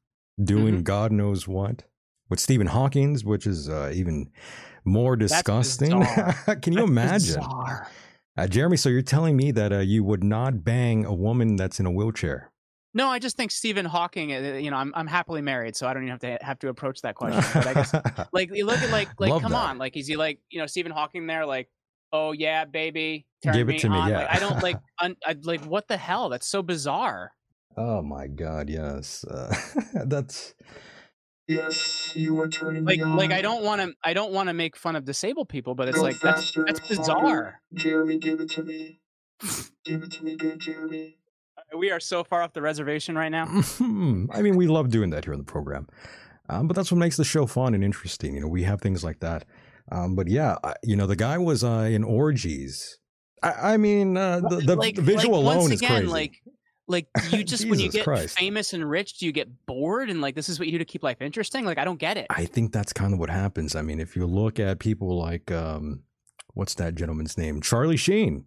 [0.42, 0.82] doing Mm-hmm.
[0.82, 1.84] God knows what.
[2.30, 4.30] With Stephen Hawking, which is uh, even
[4.84, 5.90] more disgusting.
[6.62, 7.42] Can you That's imagine?
[8.36, 11.78] Uh, Jeremy, so you're telling me that uh, you would not bang a woman that's
[11.78, 12.50] in a wheelchair?
[12.94, 14.32] No, I just think Stephen Hawking.
[14.32, 16.68] uh, You know, I'm I'm happily married, so I don't even have to have to
[16.68, 17.42] approach that question.
[17.52, 17.94] But I guess
[18.32, 19.68] like you look at like like Love come that.
[19.68, 21.68] on like is he like you know Stephen Hawking there like
[22.14, 24.08] oh yeah baby turn Give it to me, on.
[24.08, 24.18] yeah.
[24.20, 27.32] like, I don't like un, I, like what the hell that's so bizarre
[27.76, 29.24] oh my God, yes.
[29.24, 29.52] Uh,
[30.06, 30.54] that's
[31.46, 33.16] Yes, you are turning like me on.
[33.16, 35.88] like I don't want to I don't want to make fun of disabled people but
[35.88, 36.96] it's Go like that's faster, that's harder.
[37.02, 39.00] bizarre Jeremy, give it to me.
[39.84, 41.18] give it to me good, Jeremy.
[41.76, 43.44] we are so far off the reservation right now
[43.80, 45.86] I mean, we love doing that here on the program.
[46.48, 48.34] Um, but that's what makes the show fun and interesting.
[48.34, 49.44] You know, we have things like that.
[49.94, 52.98] Um, but yeah, I, you know, the guy was uh, in orgies.
[53.42, 56.12] I, I mean, uh, the, the, like, the visual like, alone once is again, crazy.
[56.12, 56.42] like
[56.86, 58.38] like you just when you get Christ.
[58.38, 60.84] famous and rich, do you get bored and like this is what you do to
[60.84, 61.64] keep life interesting?
[61.64, 62.26] Like I don't get it.
[62.30, 63.74] I think that's kind of what happens.
[63.74, 66.02] I mean, if you look at people like, um,
[66.54, 67.60] what's that gentleman's name?
[67.60, 68.46] Charlie Sheen.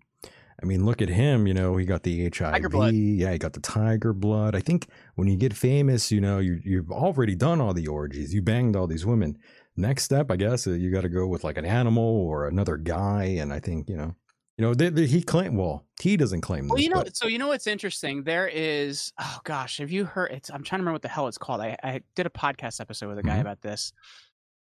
[0.61, 1.45] I mean, look at him.
[1.45, 2.93] You know, he got the HIV.
[2.93, 4.55] Yeah, he got the tiger blood.
[4.55, 8.33] I think when you get famous, you know, you, you've already done all the orgies.
[8.33, 9.37] You banged all these women.
[9.77, 12.77] Next step, I guess, uh, you got to go with like an animal or another
[12.77, 13.23] guy.
[13.39, 14.15] And I think, you know,
[14.57, 15.55] you know, they, they, he claimed.
[15.55, 16.71] Well, he doesn't claim this.
[16.71, 18.23] Well, you know, but- so you know what's interesting?
[18.23, 20.31] There is, oh gosh, have you heard?
[20.31, 21.61] It's I'm trying to remember what the hell it's called.
[21.61, 23.41] I, I did a podcast episode with a guy Mhm.
[23.41, 23.93] about this.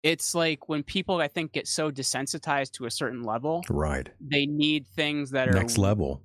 [0.02, 4.10] It's like when people, I think, get so desensitized to a certain level, right.
[4.22, 6.24] they need things that are Next level.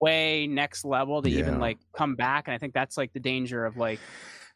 [0.00, 2.46] way next level to even like come back.
[2.46, 3.98] And I think that's like the danger of like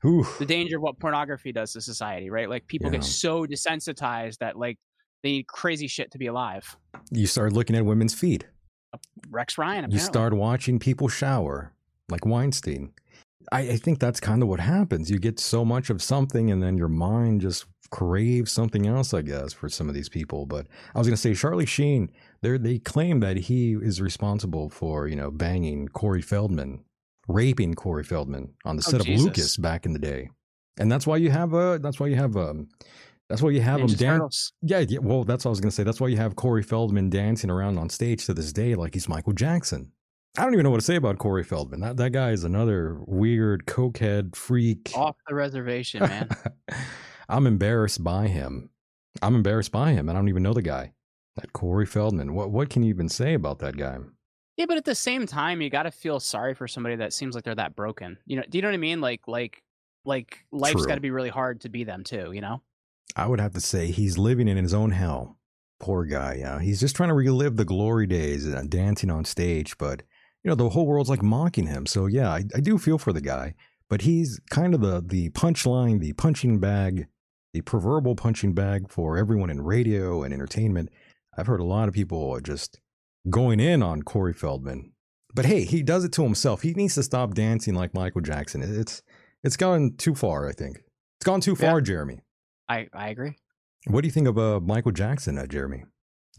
[0.05, 0.27] Ooh.
[0.39, 2.49] the danger of what pornography does to society, right?
[2.49, 4.79] Like people get so desensitized that like
[5.23, 6.77] they need crazy shit to be alive.
[7.11, 8.45] You start looking at women's feet.
[8.93, 8.99] Uh,
[9.31, 11.73] Rex Ryan, you start watching people shower
[12.09, 12.93] like Weinstein.
[13.51, 15.11] I, I think that's kind of what happens.
[15.11, 19.15] You get so much of something, and then your mind just craves something else.
[19.15, 20.47] I guess for some of these people.
[20.47, 22.11] But I was going to say, Charlie Sheen.
[22.43, 26.85] They they claim that he is responsible for you know banging Corey Feldman,
[27.29, 29.25] raping Corey Feldman on the Oh, set of Jesus.
[29.25, 30.29] Lucas back in the day,
[30.79, 31.79] and that's why you have a.
[31.83, 32.68] That's why you have um.
[33.29, 34.53] That's why you have him Ninja dan- Turtles.
[34.61, 35.85] yeah, yeah, well, that's what I was gonna say.
[35.85, 39.09] That's why you have Corey Feldman dancing around on stage to this day like he's
[39.09, 39.93] Michael Jackson.
[40.37, 41.81] I don't even know what to say about Corey Feldman.
[41.81, 44.93] That that guy is another weird cokehead freak.
[44.95, 46.29] Off the reservation, man.
[47.29, 48.70] I'm embarrassed by him.
[49.23, 50.09] I'm embarrassed by him.
[50.09, 50.93] and I don't even know the guy.
[51.37, 52.35] That Corey Feldman.
[52.35, 53.99] What what can you even say about that guy?
[54.57, 57.35] Yeah, but at the same time, you got to feel sorry for somebody that seems
[57.35, 58.19] like they're that broken.
[58.27, 59.01] You know, do you know what I mean?
[59.01, 59.63] Like, like,
[60.05, 62.33] like life's got to be really hard to be them too.
[62.33, 62.63] You know?
[63.17, 65.39] I would have to say he's living in his own hell.
[65.81, 66.37] Poor guy.
[66.39, 70.03] Yeah, he's just trying to relive the glory days and dancing on stage, but
[70.45, 71.87] you know the whole world's like mocking him.
[71.87, 73.55] So yeah, I, I do feel for the guy,
[73.89, 77.07] but he's kind of the the punchline, the punching bag,
[77.53, 80.91] the proverbial punching bag for everyone in radio and entertainment.
[81.37, 82.81] I've heard a lot of people just
[83.31, 84.93] going in on Corey Feldman,
[85.35, 86.62] but hey, he does it to himself.
[86.62, 88.62] He needs to stop dancing like Michael Jackson.
[88.62, 89.03] It's
[89.45, 90.49] it's gone too far.
[90.49, 90.78] I think
[91.19, 91.70] it's gone too Yeah.
[91.70, 92.20] far, Jeremy.
[92.69, 93.36] I I agree.
[93.86, 95.85] What do you think of uh, Michael Jackson, uh, Jeremy?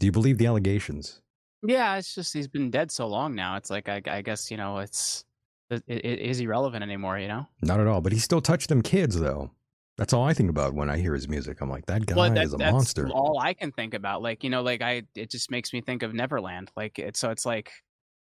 [0.00, 1.20] Do you believe the allegations?
[1.66, 3.56] Yeah, it's just he's been dead so long now.
[3.56, 5.24] It's like I, I guess you know it's
[5.70, 7.18] it, it is irrelevant anymore.
[7.18, 7.46] You know.
[7.62, 8.00] Not at all.
[8.00, 9.50] But he still touched them kids, though.
[9.96, 11.60] That's all I think about when I hear his music.
[11.60, 13.08] I'm like, that guy Well, that- is a that's monster.
[13.10, 14.22] all I can think about.
[14.22, 16.70] Like you know, like I it just makes me think of Neverland.
[16.76, 17.70] Like it's so it's like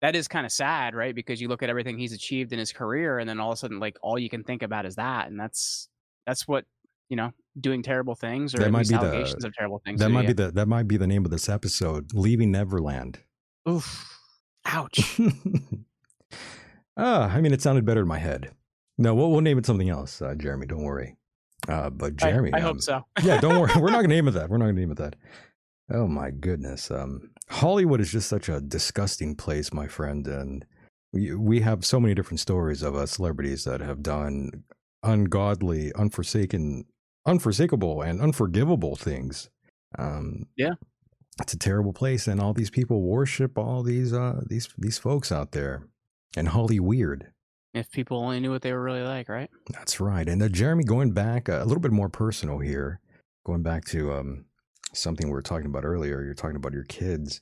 [0.03, 1.15] that is kind of sad, right?
[1.15, 3.57] Because you look at everything he's achieved in his career, and then all of a
[3.57, 5.89] sudden, like all you can think about is that, and that's
[6.27, 6.65] that's what
[7.09, 9.99] you know, doing terrible things or That might be the- of terrible things.
[10.01, 10.29] That might you.
[10.29, 13.21] be the that might be the name of this episode, "Leaving Neverland."
[13.69, 14.17] oof,
[14.65, 15.21] ouch.
[16.97, 18.51] Ah, I mean, it sounded better in my head.
[18.99, 20.67] No, we'll, we'll name it something else, uh, Jeremy.
[20.67, 21.17] Don't worry.
[21.69, 23.05] Uh, but I- Jeremy, I, um, hope so.
[23.23, 23.73] yeah, don't worry.
[23.81, 24.49] We're not gonna name it that.
[24.51, 25.16] We're not gonna name it that.
[25.93, 26.91] Oh my goodness.
[26.91, 30.65] Um, Hollywood is just such a disgusting place, my friend, and
[31.12, 34.51] we we have so many different stories of uh, celebrities that have done
[35.03, 36.85] ungodly, unforsaken,
[37.27, 39.51] unforsakable, and unforgivable things.
[39.99, 40.74] Um, Yeah.
[41.41, 45.32] it's a terrible place, and all these people worship all these uh these these folks
[45.32, 45.89] out there,
[46.37, 47.32] and Holly weird.
[47.73, 49.49] If people only knew what they were really like, right?
[49.71, 50.29] That's right.
[50.29, 53.01] And uh, Jeremy, going back uh, a little bit more personal here,
[53.45, 54.45] going back to um,
[54.93, 56.23] something we were talking about earlier.
[56.25, 57.41] You're talking about your kids.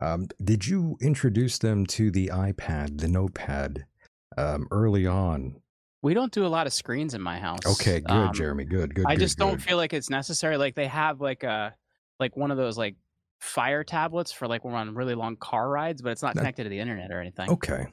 [0.00, 3.84] Um, did you introduce them to the iPad, the Notepad,
[4.38, 5.56] um, early on?
[6.02, 7.60] We don't do a lot of screens in my house.
[7.66, 8.64] Okay, good, Um, Jeremy.
[8.64, 9.06] Good, good.
[9.06, 10.56] I good, just don't feel like it's necessary.
[10.56, 11.74] Like they have like a
[12.20, 12.96] like one of those like
[13.40, 16.40] fire tablets for like when we're on really long car rides, but it's not That-
[16.40, 17.50] connected to the internet or anything.
[17.50, 17.86] Okay.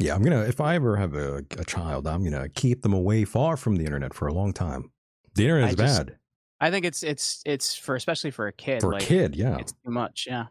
[0.00, 0.42] Yeah, I'm gonna.
[0.42, 3.84] If I ever have a, a child, I'm gonna keep them away far from the
[3.84, 4.90] internet for a long time.
[5.34, 6.18] The internet I is just- bad
[6.60, 8.80] I think it's it's it's for especially for a kid.
[8.80, 9.36] for like, a kid.
[9.36, 10.26] Yeah, it's too much.
[10.28, 10.46] Yeah.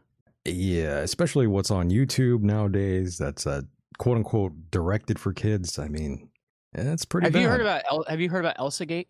[0.45, 3.17] Yeah, especially what's on YouTube nowadays.
[3.17, 3.61] That's uh,
[3.97, 5.79] quote unquote directed for kids.
[5.79, 6.29] I mean,
[6.73, 7.41] it's pretty Have bad.
[7.41, 9.07] you heard about El- Have you heard about Elsa Gate?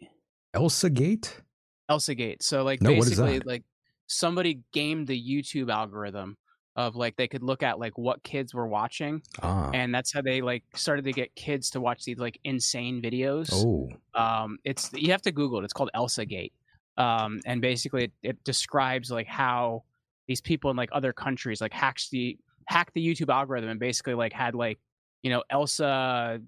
[0.53, 1.41] Elsa Gate?
[1.89, 2.41] Elsa Gate.
[2.43, 3.47] So like No, what is basically that?
[3.47, 3.64] like
[4.07, 6.38] somebody gamed the YouTube algorithm
[6.75, 10.21] of like they could look at like what kids were watching Ah, and that's how
[10.21, 13.49] they like started to get kids to watch these like insane videos.
[13.53, 13.89] oh,
[14.19, 16.53] um it's you have to google it it's called elsa gate
[16.97, 19.83] um and basically it, it describes like how
[20.27, 22.37] these people in like other countries like hacked the
[22.67, 24.79] hacked the youtube algorithm and basically like had like
[25.21, 26.39] you know elsa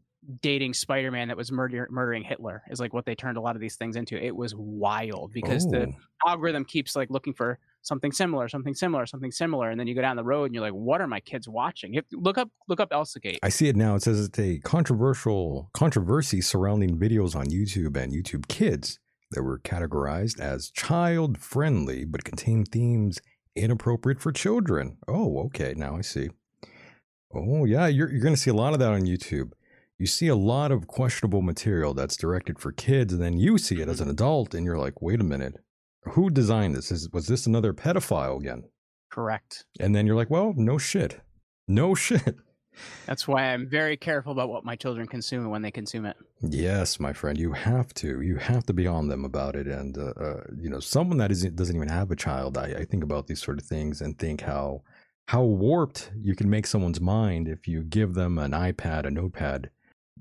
[0.41, 3.61] dating Spider-Man that was murder- murdering Hitler is like what they turned a lot of
[3.61, 4.17] these things into.
[4.19, 6.29] It was wild because the Oh.
[6.31, 10.01] algorithm keeps like looking for something similar, something similar, something similar, and then you go
[10.01, 11.93] down the road and you're like, what are my kids watching?
[11.93, 13.39] To look up look up Elsagate.
[13.43, 13.95] I see it now.
[13.95, 18.99] It says it's a controversial controversy surrounding videos on YouTube and YouTube Kids
[19.31, 23.19] that were categorized as child friendly but contain themes
[23.55, 24.97] inappropriate for children.
[25.07, 25.73] Oh, okay.
[25.75, 26.29] Now I see.
[27.33, 27.87] Oh, yeah.
[27.87, 29.51] You're, you're going to see a lot of that on YouTube.
[29.97, 33.81] You see a lot of questionable material that's directed for kids, and then you see
[33.81, 34.09] it as mm-hmm.
[34.09, 35.63] an adult, and you're like, wait a minute.
[36.09, 36.91] Who designed this?
[36.91, 38.63] Is, was this another pedophile again?
[39.11, 39.65] Correct.
[39.79, 41.21] And then you're like, well, no shit.
[41.67, 42.35] No shit.
[43.05, 46.17] That's why I'm very careful about what my children consume and when they consume it.
[46.41, 48.19] Yes, my friend, you have to.
[48.21, 49.67] You have to be on them about it.
[49.67, 52.85] And, uh, uh, you know, someone that isn't, doesn't even have a child, I, I
[52.85, 54.81] think about these sort of things and think how
[55.27, 59.71] how warped you can make someone's mind if you give them an iPad, a notepad.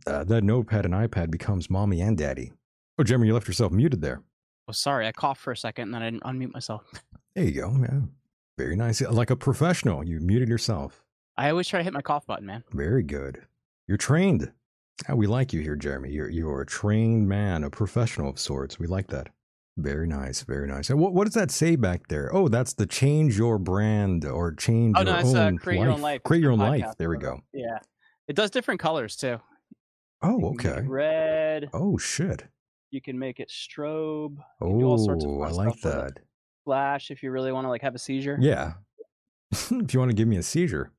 [0.07, 2.53] Uh, that notepad and iPad becomes mommy and daddy.
[2.99, 4.23] Oh, Jeremy, you left yourself muted there.
[4.69, 6.85] Oh, sorry, I coughed for a second and then I didn't unmute myself.
[7.35, 7.77] There you go.
[7.81, 8.01] Yeah.
[8.57, 9.01] Very nice.
[9.03, 11.03] Like a professional, you muted yourself.
[11.37, 12.63] I always try to hit my cough button, man.
[12.73, 13.43] Very good.
[13.89, 14.53] You're trained.
[15.09, 16.11] Ah, we like you here, Jeremy.
[16.13, 18.79] You're you're a trained man, a professional of sorts.
[18.79, 19.31] We like that.
[19.77, 20.89] Very nice, very nice.
[20.91, 22.33] And what what does that say back there?
[22.33, 25.79] Oh, that's the change your brand or change Oh your no, it's uh, own create
[25.81, 25.85] life.
[25.87, 26.23] your own life.
[26.23, 26.87] Create your own life.
[26.97, 27.41] There we go.
[27.53, 27.79] Yeah,
[28.29, 29.41] it does different colors too.
[30.23, 30.87] Oh, You can make okay.
[30.87, 31.71] red.
[31.73, 32.45] Oh shit.
[32.95, 34.37] You can make it strobe.
[34.63, 36.21] You do all sorts of Oh, I like that.
[36.65, 38.39] Flash if you really want to like have a seizure.
[38.41, 38.75] Yeah.
[39.51, 40.93] if you want to give me a seizure,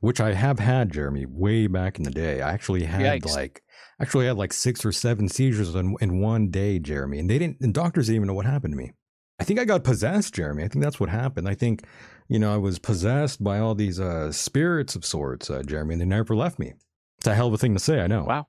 [0.00, 2.42] which I have had, Jeremy, way back in the day.
[2.42, 3.34] I actually had Yikes.
[3.34, 3.62] like
[4.02, 7.18] actually had like six or seven seizures in, in one day, Jeremy.
[7.18, 8.92] And they didn't and doctors didn't even know what happened to me.
[9.38, 10.64] I think I got possessed, Jeremy.
[10.64, 11.48] I think that's what happened.
[11.48, 11.86] I think,
[12.28, 16.02] you know, I was possessed by all these uh spirits of sorts, uh, Jeremy, and
[16.02, 16.74] they never left me.
[17.16, 18.24] It's a hell of a thing to say, I know.
[18.24, 18.46] Wow,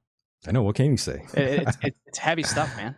[0.47, 0.63] I know.
[0.63, 1.23] What can you say?
[1.33, 2.95] it's, it's heavy stuff, man.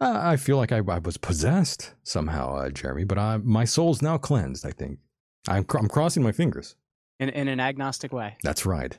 [0.00, 4.00] Uh, I feel like I, I was possessed somehow, uh, Jeremy, but I, my soul's
[4.00, 4.98] now cleansed, I think.
[5.46, 6.74] I'm, cr- I'm crossing my fingers.
[7.18, 8.36] In in an agnostic way.
[8.42, 8.98] That's right.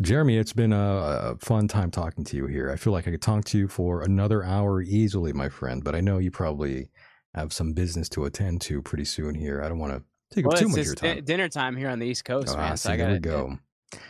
[0.00, 2.70] Jeremy, it's been a, a fun time talking to you here.
[2.70, 5.94] I feel like I could talk to you for another hour easily, my friend, but
[5.94, 6.88] I know you probably
[7.34, 9.62] have some business to attend to pretty soon here.
[9.62, 10.02] I don't want to
[10.34, 11.22] take up too much of your time.
[11.24, 12.76] dinner time here on the East Coast, Oh, ah, man.
[12.78, 13.58] see, So I there got we go.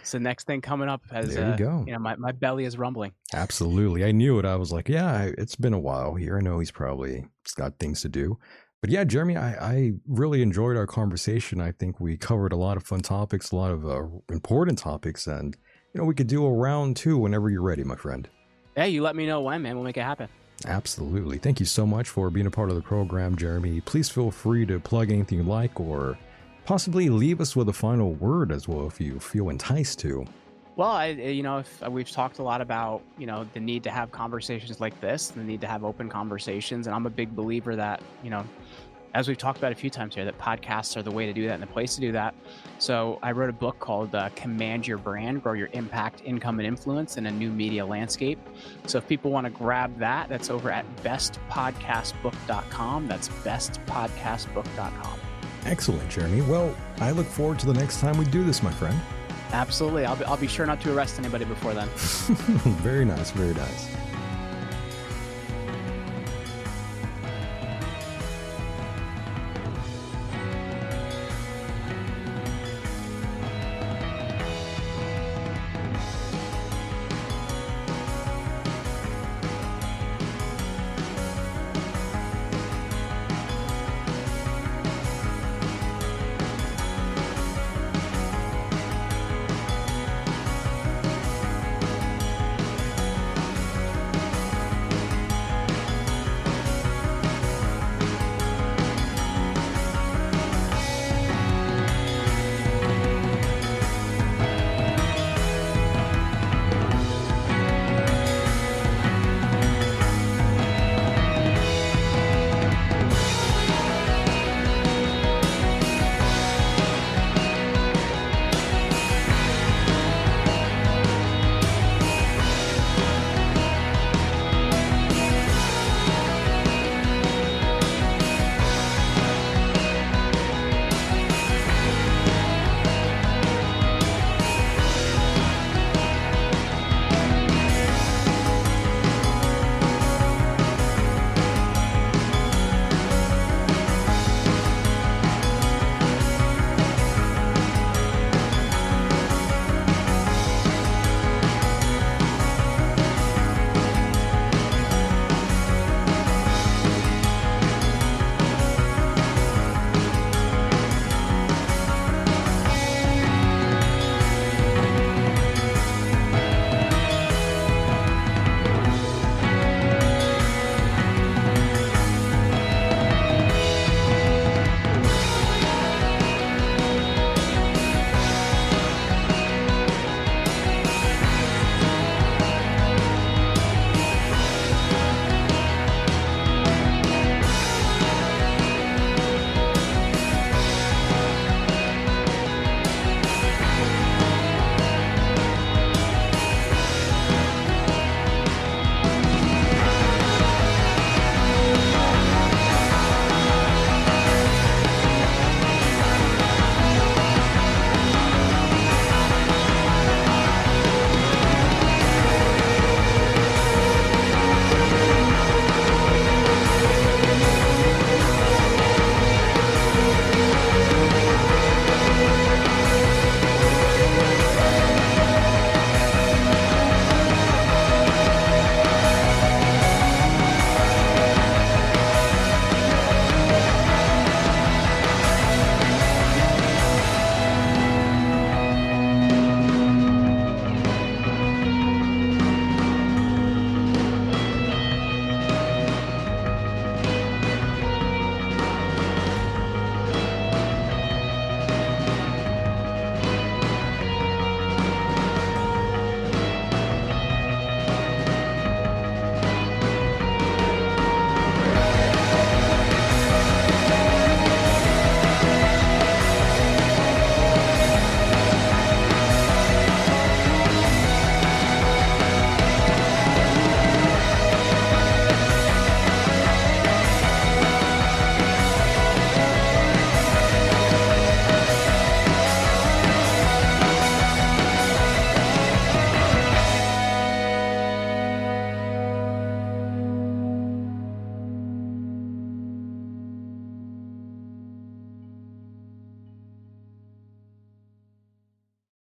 [0.01, 1.03] It's the next thing coming up.
[1.11, 1.85] As There you uh, go.
[1.87, 3.13] You know, my, my belly is rumbling.
[3.33, 4.05] Absolutely.
[4.05, 4.45] I knew it.
[4.45, 6.37] I was like, yeah, I- it's been a while here.
[6.39, 8.39] I know he's probably he's got things to do.
[8.81, 11.61] But yeah, Jeremy, I, I really enjoyed our conversation.
[11.61, 15.27] I think we covered a lot of fun topics, a lot of uh, important topics,
[15.27, 15.55] and
[15.93, 18.27] you know we could do a round two whenever you're ready, my friend.
[18.75, 19.75] Hey, you let me know when, man.
[19.75, 20.29] We'll make it happen.
[20.67, 21.39] Absolutely.
[21.39, 23.81] Thank you so much for being a part of the program, Jeremy.
[23.83, 26.17] Please feel free to plug anything you like or
[26.65, 30.27] possibly leave us with a final word as well if you feel enticed to.
[30.77, 33.91] Well, I, you know, uh, we've talked a lot about, you know, the need to
[33.91, 37.77] have conversations like this, the need to have open conversations, and I'm a big believer
[37.77, 38.47] that, you know,
[39.15, 41.47] as we've talked about a few times here, that podcasts are the way to do
[41.47, 42.35] that and the place to do that.
[42.79, 46.67] So I wrote a book called uh, "Command Your Brand: Grow Your Impact, Income, and
[46.67, 48.39] Influence in a New Media Landscape."
[48.87, 53.09] So if people want to grab that, that's over at bestpodcastbook.com.
[53.09, 55.21] That's bestpodcastbook.com.
[55.67, 56.43] Excellent, Jeremy.
[56.43, 58.99] Well, I look forward to the next time we do this, my friend.
[59.53, 61.89] Absolutely, I'll be, I'll be sure not to arrest anybody before then.
[61.97, 63.89] very nice, very nice.